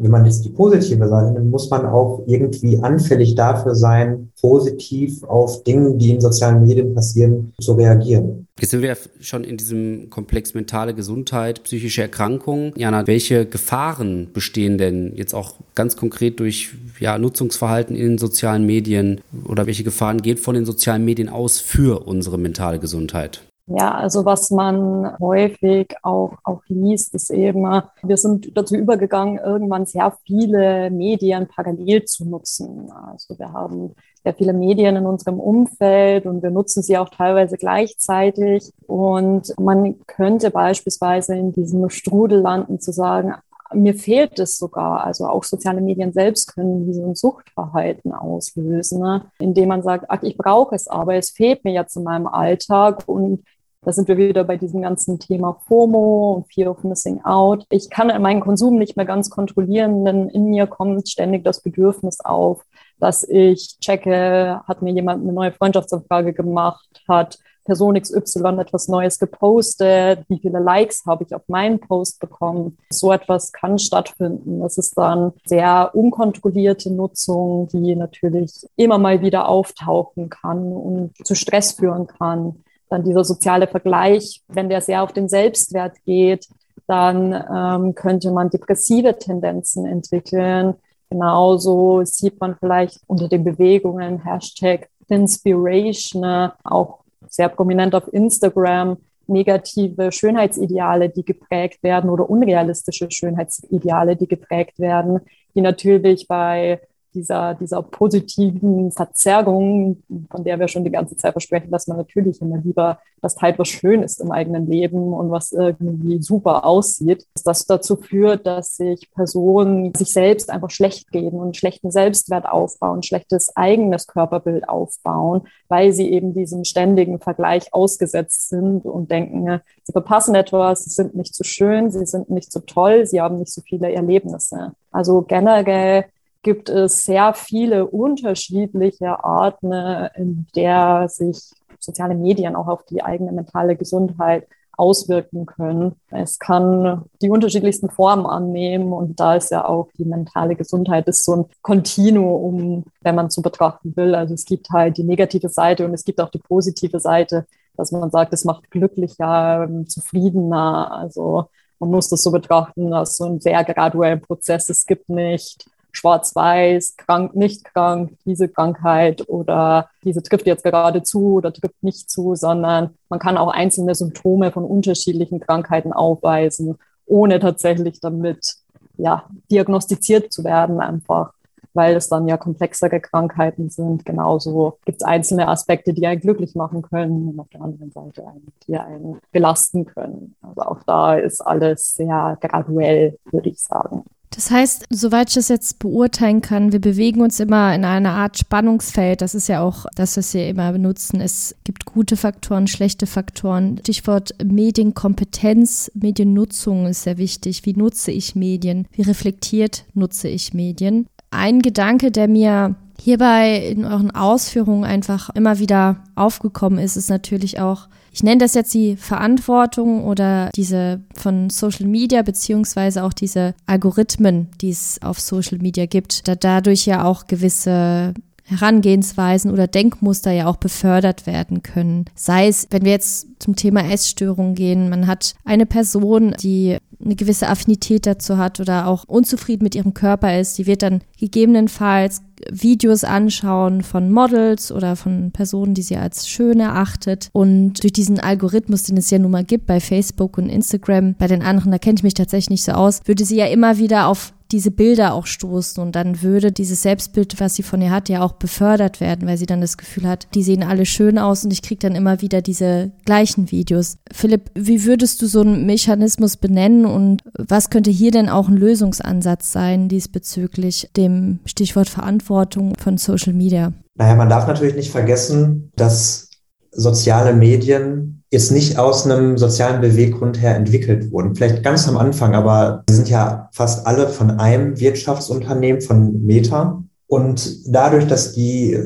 [0.00, 5.22] wenn man jetzt die positive Seite nimmt, muss man auch irgendwie anfällig dafür sein, positiv
[5.24, 8.46] auf Dinge, die in sozialen Medien passieren, zu reagieren.
[8.60, 12.72] Jetzt sind wir schon in diesem Komplex mentale Gesundheit, psychische Erkrankungen.
[12.76, 18.66] Jana, welche Gefahren bestehen denn jetzt auch ganz konkret durch ja, Nutzungsverhalten in den sozialen
[18.66, 23.47] Medien oder welche Gefahren geht von den sozialen Medien aus für unsere mentale Gesundheit?
[23.70, 29.84] Ja, also was man häufig auch, auch liest, ist eben, wir sind dazu übergegangen, irgendwann
[29.84, 32.90] sehr viele Medien parallel zu nutzen.
[32.90, 37.58] Also wir haben sehr viele Medien in unserem Umfeld und wir nutzen sie auch teilweise
[37.58, 38.72] gleichzeitig.
[38.86, 43.34] Und man könnte beispielsweise in diesem Strudel landen, zu sagen,
[43.74, 45.04] mir fehlt es sogar.
[45.04, 49.26] Also auch soziale Medien selbst können ein Suchtverhalten auslösen, ne?
[49.38, 53.02] indem man sagt, ach, ich brauche es aber, es fehlt mir jetzt in meinem Alltag
[53.06, 53.44] und
[53.82, 57.64] da sind wir wieder bei diesem ganzen Thema FOMO und Fear of Missing Out.
[57.70, 62.20] Ich kann meinen Konsum nicht mehr ganz kontrollieren, denn in mir kommt ständig das Bedürfnis
[62.20, 62.64] auf,
[62.98, 69.18] dass ich checke, hat mir jemand eine neue Freundschaftsanfrage gemacht, hat Person XY etwas Neues
[69.18, 72.78] gepostet, wie viele Likes habe ich auf meinen Post bekommen.
[72.90, 74.60] So etwas kann stattfinden.
[74.60, 81.34] Das ist dann sehr unkontrollierte Nutzung, die natürlich immer mal wieder auftauchen kann und zu
[81.34, 86.48] Stress führen kann dann dieser soziale Vergleich, wenn der sehr auf den Selbstwert geht,
[86.86, 90.74] dann ähm, könnte man depressive Tendenzen entwickeln.
[91.10, 100.10] Genauso sieht man vielleicht unter den Bewegungen Hashtag Inspiration, auch sehr prominent auf Instagram, negative
[100.12, 105.20] Schönheitsideale, die geprägt werden oder unrealistische Schönheitsideale, die geprägt werden,
[105.54, 106.80] die natürlich bei
[107.18, 112.40] dieser, dieser positiven Verzerrung, von der wir schon die ganze Zeit versprechen, dass man natürlich
[112.40, 117.26] immer lieber das teilt, was schön ist im eigenen Leben und was irgendwie super aussieht,
[117.34, 122.48] dass das dazu führt, dass sich Personen sich selbst einfach schlecht geben und schlechten Selbstwert
[122.48, 129.60] aufbauen, schlechtes eigenes Körperbild aufbauen, weil sie eben diesem ständigen Vergleich ausgesetzt sind und denken,
[129.82, 133.38] sie verpassen etwas, sie sind nicht so schön, sie sind nicht so toll, sie haben
[133.38, 134.74] nicht so viele Erlebnisse.
[134.92, 136.04] Also generell
[136.42, 139.72] gibt es sehr viele unterschiedliche Arten,
[140.14, 144.46] in der sich soziale Medien auch auf die eigene mentale Gesundheit
[144.78, 145.96] auswirken können.
[146.10, 151.24] Es kann die unterschiedlichsten Formen annehmen und da ist ja auch die mentale Gesundheit ist
[151.24, 154.14] so ein Kontinuum, wenn man so betrachten will.
[154.14, 157.46] Also es gibt halt die negative Seite und es gibt auch die positive Seite,
[157.76, 160.92] dass man sagt, es macht glücklicher, zufriedener.
[160.92, 161.46] Also
[161.80, 164.68] man muss das so betrachten, als so ein sehr gradueller Prozess.
[164.68, 171.34] Es gibt nicht schwarz-weiß, krank, nicht krank, diese Krankheit oder diese trifft jetzt gerade zu
[171.34, 177.40] oder trifft nicht zu, sondern man kann auch einzelne Symptome von unterschiedlichen Krankheiten aufweisen, ohne
[177.40, 178.56] tatsächlich damit
[178.96, 181.32] ja, diagnostiziert zu werden einfach
[181.78, 184.04] weil es dann ja komplexere Krankheiten sind.
[184.04, 188.26] Genauso gibt es einzelne Aspekte, die einen glücklich machen können und auf der anderen Seite
[188.26, 190.34] einen, die einen belasten können.
[190.42, 194.02] Also auch da ist alles sehr graduell, würde ich sagen.
[194.30, 198.38] Das heißt, soweit ich das jetzt beurteilen kann, wir bewegen uns immer in einer Art
[198.38, 199.20] Spannungsfeld.
[199.20, 201.20] Das ist ja auch das, was wir immer benutzen.
[201.20, 203.78] Es gibt gute Faktoren, schlechte Faktoren.
[203.80, 207.64] Stichwort Medienkompetenz, Mediennutzung ist sehr wichtig.
[207.64, 208.86] Wie nutze ich Medien?
[208.92, 211.06] Wie reflektiert nutze ich Medien?
[211.30, 217.60] Ein Gedanke, der mir hierbei in euren Ausführungen einfach immer wieder aufgekommen ist, ist natürlich
[217.60, 223.54] auch, ich nenne das jetzt die Verantwortung oder diese von Social Media beziehungsweise auch diese
[223.66, 228.14] Algorithmen, die es auf Social Media gibt, da dadurch ja auch gewisse
[228.48, 232.06] Herangehensweisen oder Denkmuster ja auch befördert werden können.
[232.14, 237.14] Sei es, wenn wir jetzt zum Thema Essstörung gehen, man hat eine Person, die eine
[237.14, 242.22] gewisse Affinität dazu hat oder auch unzufrieden mit ihrem Körper ist, die wird dann gegebenenfalls
[242.50, 247.28] Videos anschauen von Models oder von Personen, die sie als schön erachtet.
[247.32, 251.26] Und durch diesen Algorithmus, den es ja nun mal gibt bei Facebook und Instagram, bei
[251.26, 254.06] den anderen, da kenne ich mich tatsächlich nicht so aus, würde sie ja immer wieder
[254.06, 258.08] auf diese Bilder auch stoßen und dann würde dieses Selbstbild, was sie von ihr hat,
[258.08, 261.44] ja auch befördert werden, weil sie dann das Gefühl hat, die sehen alle schön aus
[261.44, 263.98] und ich kriege dann immer wieder diese gleichen Videos.
[264.12, 268.56] Philipp, wie würdest du so einen Mechanismus benennen und was könnte hier denn auch ein
[268.56, 273.72] Lösungsansatz sein diesbezüglich dem Stichwort Verantwortung von Social Media?
[273.96, 276.30] Naja, man darf natürlich nicht vergessen, dass
[276.70, 281.34] soziale Medien jetzt nicht aus einem sozialen Beweggrund her entwickelt wurden.
[281.34, 286.82] Vielleicht ganz am Anfang, aber sie sind ja fast alle von einem Wirtschaftsunternehmen, von Meta.
[287.06, 288.78] Und dadurch, dass die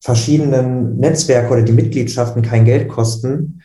[0.00, 3.62] verschiedenen Netzwerke oder die Mitgliedschaften kein Geld kosten,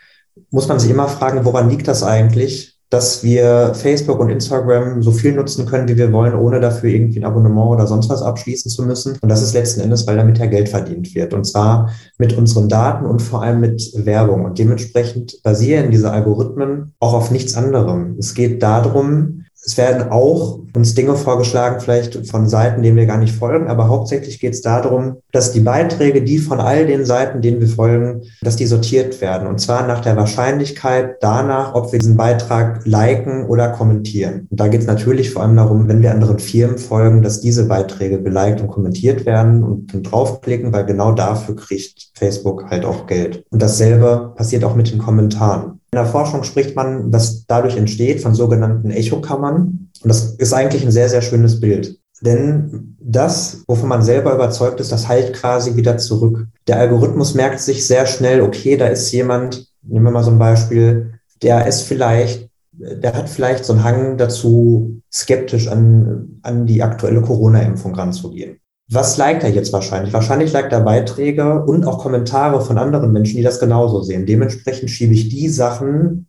[0.52, 5.12] muss man sich immer fragen, woran liegt das eigentlich, dass wir Facebook und Instagram so
[5.12, 8.72] viel nutzen können, wie wir wollen, ohne dafür irgendwie ein Abonnement oder sonst was abschließen
[8.72, 9.18] zu müssen.
[9.22, 11.34] Und das ist letzten Endes, weil damit ja Geld verdient wird.
[11.34, 14.46] Und zwar mit unseren Daten und vor allem mit Werbung.
[14.46, 18.16] Und dementsprechend basieren diese Algorithmen auch auf nichts anderem.
[18.20, 23.18] Es geht darum, es werden auch uns Dinge vorgeschlagen, vielleicht von Seiten, denen wir gar
[23.18, 27.42] nicht folgen, aber hauptsächlich geht es darum, dass die Beiträge, die von all den Seiten,
[27.42, 29.48] denen wir folgen, dass die sortiert werden.
[29.48, 34.48] Und zwar nach der Wahrscheinlichkeit danach, ob wir diesen Beitrag liken oder kommentieren.
[34.50, 37.68] Und da geht es natürlich vor allem darum, wenn wir anderen Firmen folgen, dass diese
[37.68, 43.44] Beiträge geliked und kommentiert werden und draufklicken, weil genau dafür kriegt Facebook halt auch Geld.
[43.50, 45.80] Und dasselbe passiert auch mit den Kommentaren.
[45.98, 49.90] In der Forschung spricht man, was dadurch entsteht, von sogenannten Echokammern.
[50.04, 52.00] Und das ist eigentlich ein sehr, sehr schönes Bild.
[52.22, 56.46] Denn das, wovon man selber überzeugt ist, das heilt quasi wieder zurück.
[56.68, 60.38] Der Algorithmus merkt sich sehr schnell, okay, da ist jemand, nehmen wir mal so ein
[60.38, 66.84] Beispiel, der ist vielleicht, der hat vielleicht so einen Hang dazu, skeptisch an, an die
[66.84, 68.60] aktuelle Corona-Impfung ranzugehen.
[68.90, 70.14] Was liked er jetzt wahrscheinlich?
[70.14, 74.26] Wahrscheinlich liked er Beiträge und auch Kommentare von anderen Menschen, die das genauso sehen.
[74.26, 76.28] Dementsprechend schiebe ich die Sachen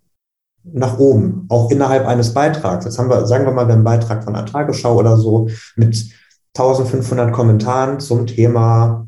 [0.65, 2.85] nach oben, auch innerhalb eines Beitrags.
[2.85, 6.07] Jetzt haben wir, sagen wir mal, wir einen Beitrag von einer Tagesschau oder so mit
[6.57, 9.07] 1500 Kommentaren zum Thema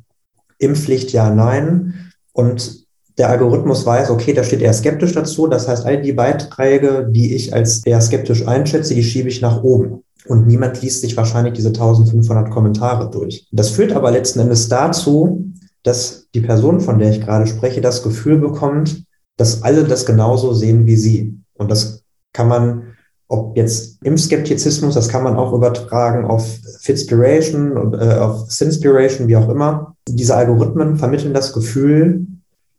[0.58, 2.12] Impfpflicht, ja, nein.
[2.32, 2.86] Und
[3.18, 5.48] der Algorithmus weiß, okay, da steht eher skeptisch dazu.
[5.48, 9.64] Das heißt, all die Beiträge, die ich als eher skeptisch einschätze, die schiebe ich nach
[9.64, 13.46] oben und niemand liest sich wahrscheinlich diese 1500 Kommentare durch.
[13.52, 15.52] Das führt aber letzten Endes dazu,
[15.82, 19.04] dass die Person, von der ich gerade spreche, das Gefühl bekommt,
[19.36, 21.38] dass alle das genauso sehen wie sie.
[21.54, 22.82] Und das kann man,
[23.28, 26.46] ob jetzt im Skeptizismus, das kann man auch übertragen auf
[26.80, 29.96] Fitspiration und äh, auf Sinspiration, wie auch immer.
[30.06, 32.26] Diese Algorithmen vermitteln das Gefühl,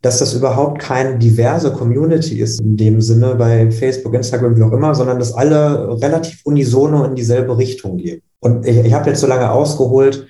[0.02, 4.72] dass das überhaupt keine diverse Community ist in dem Sinne bei Facebook, Instagram, wie auch
[4.72, 8.20] immer, sondern dass alle relativ unisono in dieselbe Richtung gehen.
[8.40, 10.26] Und ich, ich habe jetzt so lange ausgeholt,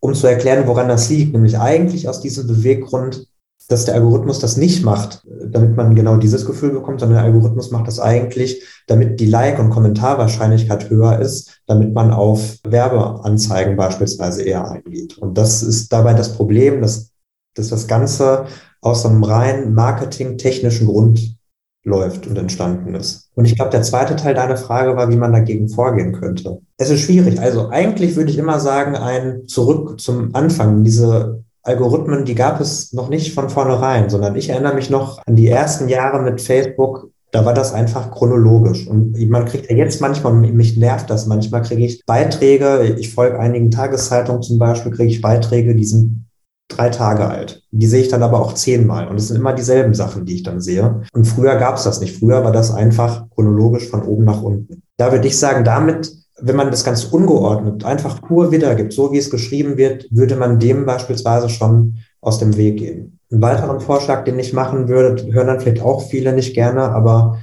[0.00, 3.28] um zu erklären, woran das liegt, nämlich eigentlich aus diesem Beweggrund,
[3.68, 7.70] dass der Algorithmus das nicht macht, damit man genau dieses Gefühl bekommt, sondern der Algorithmus
[7.70, 14.42] macht das eigentlich, damit die Like- und Kommentarwahrscheinlichkeit höher ist, damit man auf Werbeanzeigen beispielsweise
[14.42, 15.16] eher eingeht.
[15.18, 17.12] Und das ist dabei das Problem, dass,
[17.54, 18.44] dass das Ganze
[18.84, 21.36] aus einem rein marketingtechnischen Grund
[21.84, 23.30] läuft und entstanden ist.
[23.34, 26.60] Und ich glaube, der zweite Teil deiner Frage war, wie man dagegen vorgehen könnte.
[26.76, 27.40] Es ist schwierig.
[27.40, 32.92] Also eigentlich würde ich immer sagen, ein Zurück zum Anfang, diese Algorithmen, die gab es
[32.92, 37.10] noch nicht von vornherein, sondern ich erinnere mich noch an die ersten Jahre mit Facebook.
[37.30, 38.86] Da war das einfach chronologisch.
[38.86, 43.38] Und man kriegt ja jetzt manchmal, mich nervt das manchmal, kriege ich Beiträge, ich folge
[43.38, 46.26] einigen Tageszeitungen zum Beispiel, kriege ich Beiträge, die sind
[46.68, 47.62] drei Tage alt.
[47.70, 49.08] Die sehe ich dann aber auch zehnmal.
[49.08, 51.02] Und es sind immer dieselben Sachen, die ich dann sehe.
[51.12, 52.18] Und früher gab es das nicht.
[52.18, 54.82] Früher war das einfach chronologisch von oben nach unten.
[54.96, 56.10] Da würde ich sagen, damit
[56.40, 60.58] wenn man das ganz ungeordnet einfach pur wiedergibt, so wie es geschrieben wird, würde man
[60.58, 63.18] dem beispielsweise schon aus dem Weg gehen.
[63.30, 67.38] Einen weiteren Vorschlag, den ich machen würde, hören dann vielleicht auch viele nicht gerne, aber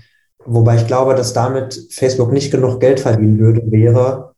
[0.45, 4.33] wobei ich glaube, dass damit Facebook nicht genug Geld verdienen würde, wäre,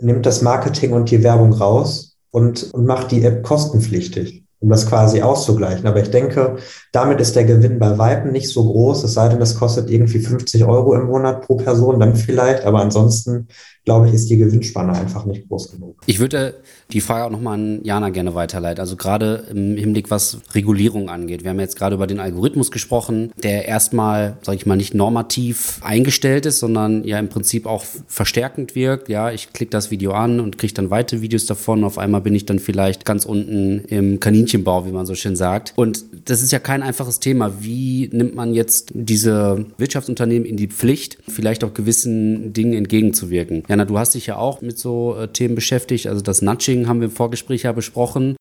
[0.00, 4.88] nimmt das Marketing und die Werbung raus und, und macht die App kostenpflichtig um das
[4.88, 5.86] quasi auszugleichen.
[5.86, 6.56] Aber ich denke,
[6.94, 10.20] damit ist der Gewinn bei Weitem nicht so groß, es sei denn, das kostet irgendwie
[10.20, 12.64] 50 Euro im Monat pro Person, dann vielleicht.
[12.64, 13.48] Aber ansonsten
[13.84, 16.00] glaube ich, ist die Gewinnspanne einfach nicht groß genug.
[16.06, 16.54] Ich würde
[16.90, 18.80] die Frage auch nochmal an Jana gerne weiterleiten.
[18.80, 21.44] Also gerade im Hinblick, was Regulierung angeht.
[21.44, 25.80] Wir haben jetzt gerade über den Algorithmus gesprochen, der erstmal, sage ich mal, nicht normativ
[25.82, 29.10] eingestellt ist, sondern ja im Prinzip auch verstärkend wirkt.
[29.10, 31.84] Ja, ich klicke das Video an und kriege dann weitere Videos davon.
[31.84, 35.74] Auf einmal bin ich dann vielleicht ganz unten im Kaninchenbau, wie man so schön sagt.
[35.76, 37.62] Und das ist ja kein einfaches Thema.
[37.62, 43.64] Wie nimmt man jetzt diese Wirtschaftsunternehmen in die Pflicht, vielleicht auch gewissen Dingen entgegenzuwirken?
[43.68, 46.06] Jana, du hast dich ja auch mit so äh, Themen beschäftigt.
[46.06, 48.36] Also das Nudging haben wir im Vorgespräch ja besprochen.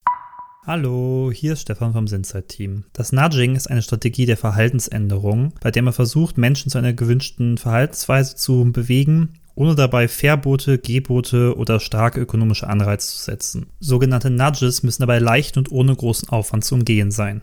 [0.66, 2.86] Hallo, hier ist Stefan vom Sinside-Team.
[2.94, 7.58] Das Nudging ist eine Strategie der Verhaltensänderung, bei der man versucht, Menschen zu einer gewünschten
[7.58, 13.66] Verhaltensweise zu bewegen, ohne dabei Verbote, Gebote oder starke ökonomische Anreize zu setzen.
[13.82, 17.42] Sogenannte Nudges müssen dabei leicht und ohne großen Aufwand zu umgehen sein.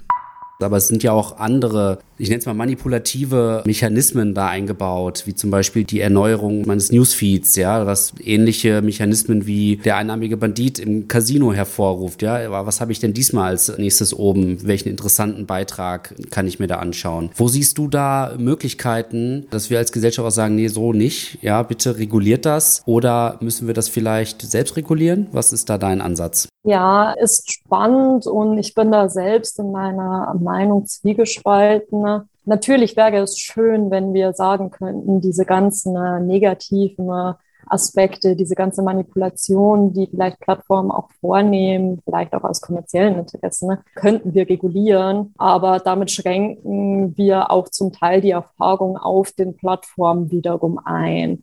[0.62, 5.34] Aber es sind ja auch andere, ich nenne es mal manipulative Mechanismen da eingebaut, wie
[5.34, 11.08] zum Beispiel die Erneuerung meines Newsfeeds, ja, was ähnliche Mechanismen wie der einnahmige Bandit im
[11.08, 12.50] Casino hervorruft, ja.
[12.66, 14.66] Was habe ich denn diesmal als nächstes oben?
[14.66, 17.30] Welchen interessanten Beitrag kann ich mir da anschauen?
[17.34, 21.62] Wo siehst du da Möglichkeiten, dass wir als Gesellschaft auch sagen, nee, so nicht, ja,
[21.62, 22.82] bitte reguliert das?
[22.86, 25.28] Oder müssen wir das vielleicht selbst regulieren?
[25.32, 26.48] Was ist da dein Ansatz?
[26.62, 32.28] Ja, ist spannend und ich bin da selbst in meiner Meinung zwiegespalten.
[32.44, 37.34] Natürlich wäre es schön, wenn wir sagen könnten, diese ganzen äh, negativen
[37.66, 44.34] Aspekte, diese ganze Manipulation, die vielleicht Plattformen auch vornehmen, vielleicht auch aus kommerziellen Interessen, könnten
[44.34, 45.32] wir regulieren.
[45.38, 51.42] Aber damit schränken wir auch zum Teil die Erfahrung auf den Plattformen wiederum ein.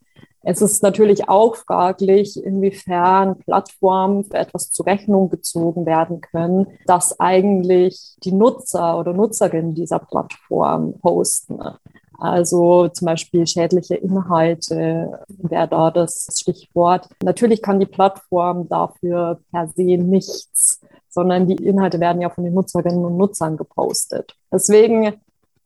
[0.50, 7.20] Es ist natürlich auch fraglich, inwiefern Plattformen für etwas zur Rechnung gezogen werden können, dass
[7.20, 11.60] eigentlich die Nutzer oder Nutzerinnen dieser Plattform posten.
[12.18, 17.10] Also zum Beispiel schädliche Inhalte wäre da das Stichwort.
[17.22, 20.80] Natürlich kann die Plattform dafür per se nichts,
[21.10, 24.38] sondern die Inhalte werden ja von den Nutzerinnen und Nutzern gepostet.
[24.50, 25.20] Deswegen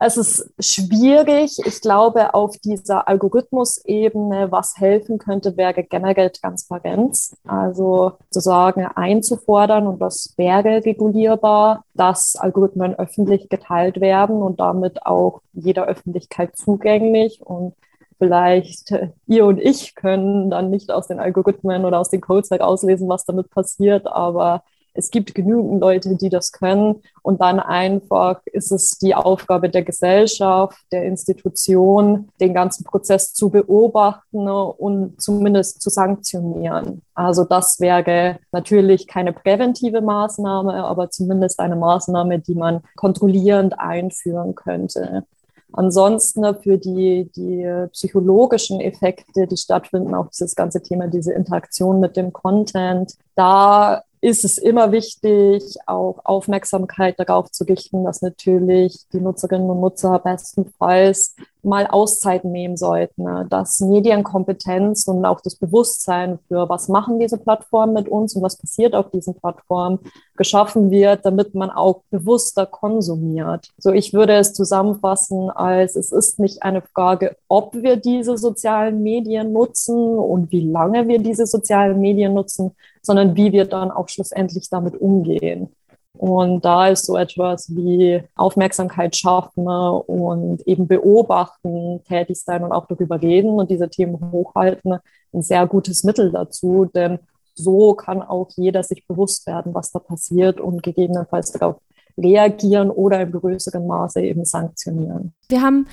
[0.04, 1.60] es ist schwierig.
[1.64, 7.36] Ich glaube, auf dieser Algorithmusebene, was helfen könnte, wäre generell Transparenz.
[7.46, 15.42] Also sozusagen einzufordern und das wäre regulierbar, dass Algorithmen öffentlich geteilt werden und damit auch
[15.54, 17.76] jeder Öffentlichkeit zugänglich und
[18.18, 18.96] vielleicht
[19.28, 23.26] ihr und ich können dann nicht aus den Algorithmen oder aus den Codes herauslesen, was
[23.26, 24.64] damit passiert, aber
[24.94, 27.02] es gibt genügend Leute, die das können.
[27.22, 33.50] Und dann einfach ist es die Aufgabe der Gesellschaft, der Institution, den ganzen Prozess zu
[33.50, 37.02] beobachten und zumindest zu sanktionieren.
[37.14, 44.56] Also das wäre natürlich keine präventive Maßnahme, aber zumindest eine Maßnahme, die man kontrollierend einführen
[44.56, 45.26] könnte.
[45.74, 52.18] Ansonsten für die, die psychologischen Effekte, die stattfinden, auch dieses ganze Thema, diese Interaktion mit
[52.18, 59.20] dem Content, da ist es immer wichtig, auch Aufmerksamkeit darauf zu richten, dass natürlich die
[59.20, 63.46] Nutzerinnen und Nutzer bestenfalls mal Auszeit nehmen sollten, ne?
[63.50, 68.58] dass Medienkompetenz und auch das Bewusstsein für, was machen diese Plattformen mit uns und was
[68.58, 70.00] passiert auf diesen Plattformen,
[70.36, 73.70] geschaffen wird, damit man auch bewusster konsumiert.
[73.78, 79.04] So, ich würde es zusammenfassen als, es ist nicht eine Frage, ob wir diese sozialen
[79.04, 84.10] Medien nutzen und wie lange wir diese sozialen Medien nutzen, sondern wie wir dann auch
[84.10, 85.70] schlussendlich damit umgehen.
[86.18, 92.86] Und da ist so etwas wie Aufmerksamkeit schaffen und eben beobachten, tätig sein und auch
[92.88, 95.00] darüber reden und diese Themen hochhalten,
[95.34, 97.20] ein sehr gutes Mittel dazu, denn
[97.56, 101.78] so kann auch jeder sich bewusst werden, was da passiert und gegebenenfalls darauf
[102.18, 105.34] reagieren oder im größeren Maße eben sanktionieren.
[105.48, 105.88] Wir haben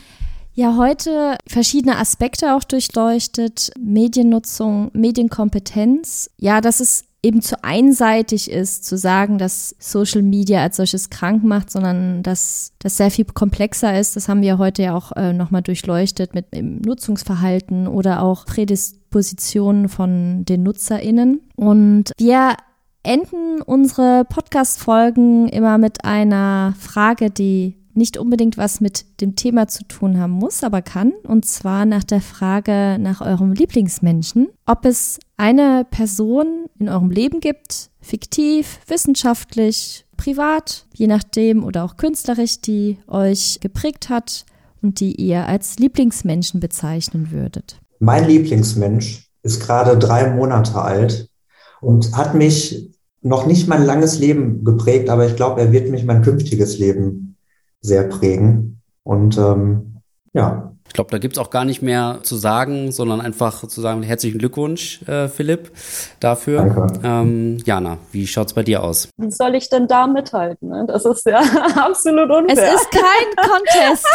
[0.59, 3.71] ja heute verschiedene Aspekte auch durchleuchtet.
[3.79, 6.31] Mediennutzung, Medienkompetenz.
[6.37, 11.45] Ja, dass es eben zu einseitig ist, zu sagen, dass Social Media als solches krank
[11.45, 14.17] macht, sondern dass das sehr viel komplexer ist.
[14.17, 19.89] Das haben wir heute ja auch äh, nochmal durchleuchtet mit dem Nutzungsverhalten oder auch Prädispositionen
[19.89, 21.41] von den NutzerInnen.
[21.55, 22.57] Und wir
[23.05, 29.85] enden unsere Podcast-Folgen immer mit einer Frage, die nicht unbedingt was mit dem Thema zu
[29.85, 31.13] tun haben muss, aber kann.
[31.25, 34.49] Und zwar nach der Frage nach eurem Lieblingsmenschen.
[34.65, 41.97] Ob es eine Person in eurem Leben gibt, fiktiv, wissenschaftlich, privat, je nachdem oder auch
[41.97, 44.47] künstlerisch, die euch geprägt hat
[44.81, 47.81] und die ihr als Lieblingsmenschen bezeichnen würdet.
[47.99, 51.29] Mein Lieblingsmensch ist gerade drei Monate alt
[51.81, 52.93] und hat mich
[53.23, 57.28] noch nicht mein langes Leben geprägt, aber ich glaube, er wird mich mein künftiges Leben
[57.81, 58.83] sehr prägen.
[59.03, 60.03] Und ähm,
[60.33, 60.73] ja.
[60.87, 64.03] Ich glaube, da gibt es auch gar nicht mehr zu sagen, sondern einfach zu sagen,
[64.03, 65.71] herzlichen Glückwunsch, äh, Philipp,
[66.19, 66.59] dafür.
[66.65, 67.01] Danke.
[67.05, 69.11] Ähm, Jana, wie schaut es bei dir aus?
[69.19, 70.69] Wie soll ich denn da mithalten?
[70.69, 70.87] Ne?
[70.87, 71.41] Das ist ja
[71.77, 72.75] absolut unfair.
[72.75, 74.07] Es ist kein Contest.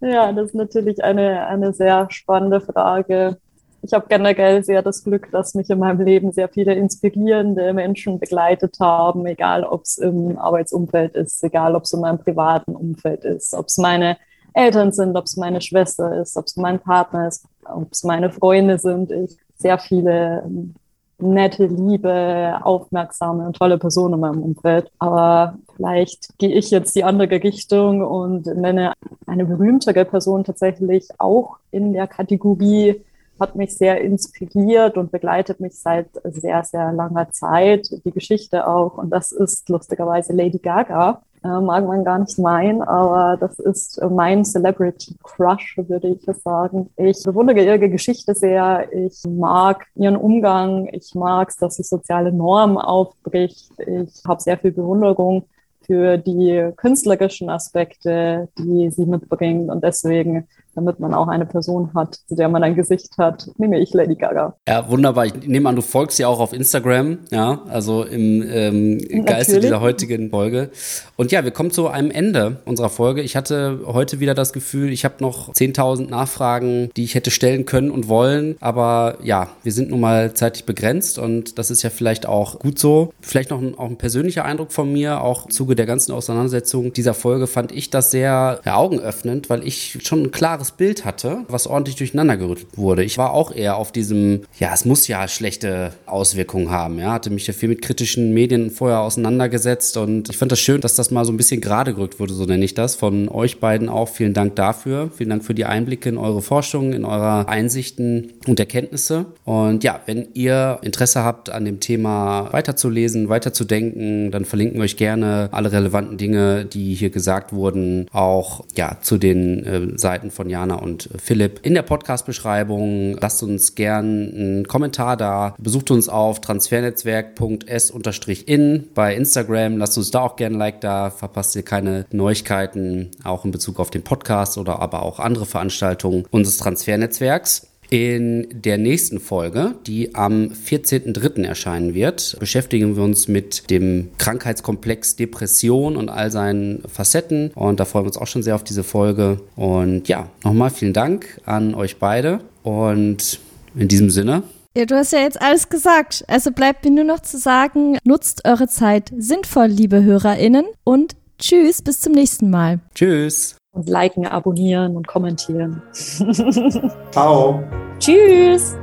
[0.00, 3.36] ja, das ist natürlich eine, eine sehr spannende Frage
[3.82, 8.20] ich habe generell sehr das Glück, dass mich in meinem Leben sehr viele inspirierende Menschen
[8.20, 13.24] begleitet haben, egal ob es im Arbeitsumfeld ist, egal ob es in meinem privaten Umfeld
[13.24, 14.16] ist, ob es meine
[14.54, 18.30] Eltern sind, ob es meine Schwester ist, ob es mein Partner ist, ob es meine
[18.30, 19.10] Freunde sind.
[19.10, 20.74] Ich sehr viele ähm,
[21.18, 24.90] nette, liebe, aufmerksame und tolle Personen in meinem Umfeld.
[24.98, 28.92] Aber vielleicht gehe ich jetzt die andere Richtung und nenne
[29.26, 33.02] eine berühmtere Person tatsächlich auch in der Kategorie
[33.42, 38.96] hat mich sehr inspiriert und begleitet mich seit sehr, sehr langer Zeit, die Geschichte auch.
[38.96, 41.22] Und das ist lustigerweise Lady Gaga.
[41.44, 46.88] Äh, mag man gar nicht meinen, aber das ist mein Celebrity Crush, würde ich sagen.
[46.96, 48.88] Ich bewundere ihre Geschichte sehr.
[48.92, 50.88] Ich mag ihren Umgang.
[50.92, 53.72] Ich mag es, dass sie soziale Normen aufbricht.
[53.78, 55.44] Ich habe sehr viel Bewunderung
[55.84, 59.68] für die künstlerischen Aspekte, die sie mitbringt.
[59.68, 63.78] Und deswegen damit man auch eine Person hat, zu der man ein Gesicht hat, nehme
[63.78, 64.56] ich Lady Gaga.
[64.68, 65.26] Ja, wunderbar.
[65.26, 69.80] Ich nehme an, du folgst ja auch auf Instagram, ja, also im ähm, Geiste dieser
[69.80, 70.70] heutigen Folge.
[71.16, 73.22] Und ja, wir kommen zu einem Ende unserer Folge.
[73.22, 77.66] Ich hatte heute wieder das Gefühl, ich habe noch 10.000 Nachfragen, die ich hätte stellen
[77.66, 78.56] können und wollen.
[78.60, 82.78] Aber ja, wir sind nun mal zeitlich begrenzt und das ist ja vielleicht auch gut
[82.78, 83.12] so.
[83.20, 86.92] Vielleicht noch ein, auch ein persönlicher Eindruck von mir, auch im Zuge der ganzen Auseinandersetzung
[86.92, 91.04] dieser Folge fand ich das sehr ja, augenöffnend, weil ich schon ein klares klares Bild
[91.04, 93.02] hatte, was ordentlich durcheinander gerührt wurde.
[93.02, 96.98] Ich war auch eher auf diesem, ja, es muss ja schlechte Auswirkungen haben.
[96.98, 100.80] Ja, hatte mich ja viel mit kritischen Medien vorher auseinandergesetzt und ich fand das schön,
[100.80, 102.94] dass das mal so ein bisschen gerade gerückt wurde, so nenne ich das.
[102.94, 104.08] Von euch beiden auch.
[104.08, 105.10] Vielen Dank dafür.
[105.16, 109.26] Vielen Dank für die Einblicke in eure Forschung, in eure Einsichten und Erkenntnisse.
[109.44, 114.96] Und ja, wenn ihr Interesse habt, an dem Thema weiterzulesen, weiterzudenken, dann verlinken wir euch
[114.96, 120.51] gerne alle relevanten Dinge, die hier gesagt wurden, auch ja zu den äh, Seiten von
[120.52, 123.16] Jana und Philipp in der Podcast-Beschreibung.
[123.20, 125.56] Lasst uns gern einen Kommentar da.
[125.58, 129.78] Besucht uns auf transfernetzwerk.s-in bei Instagram.
[129.78, 131.08] Lasst uns da auch gerne ein Like da.
[131.10, 136.26] Verpasst ihr keine Neuigkeiten, auch in Bezug auf den Podcast oder aber auch andere Veranstaltungen
[136.30, 137.71] unseres Transfernetzwerks.
[137.92, 141.44] In der nächsten Folge, die am 14.03.
[141.44, 147.50] erscheinen wird, beschäftigen wir uns mit dem Krankheitskomplex Depression und all seinen Facetten.
[147.54, 149.42] Und da freuen wir uns auch schon sehr auf diese Folge.
[149.56, 152.40] Und ja, nochmal vielen Dank an euch beide.
[152.62, 153.40] Und
[153.74, 154.42] in diesem Sinne.
[154.74, 156.24] Ja, du hast ja jetzt alles gesagt.
[156.28, 160.64] Also bleibt mir nur noch zu sagen, nutzt eure Zeit sinnvoll, liebe HörerInnen.
[160.82, 162.80] Und tschüss, bis zum nächsten Mal.
[162.94, 165.82] Tschüss und liken, abonnieren und kommentieren.
[167.10, 167.62] Ciao.
[167.98, 168.76] Tschüss.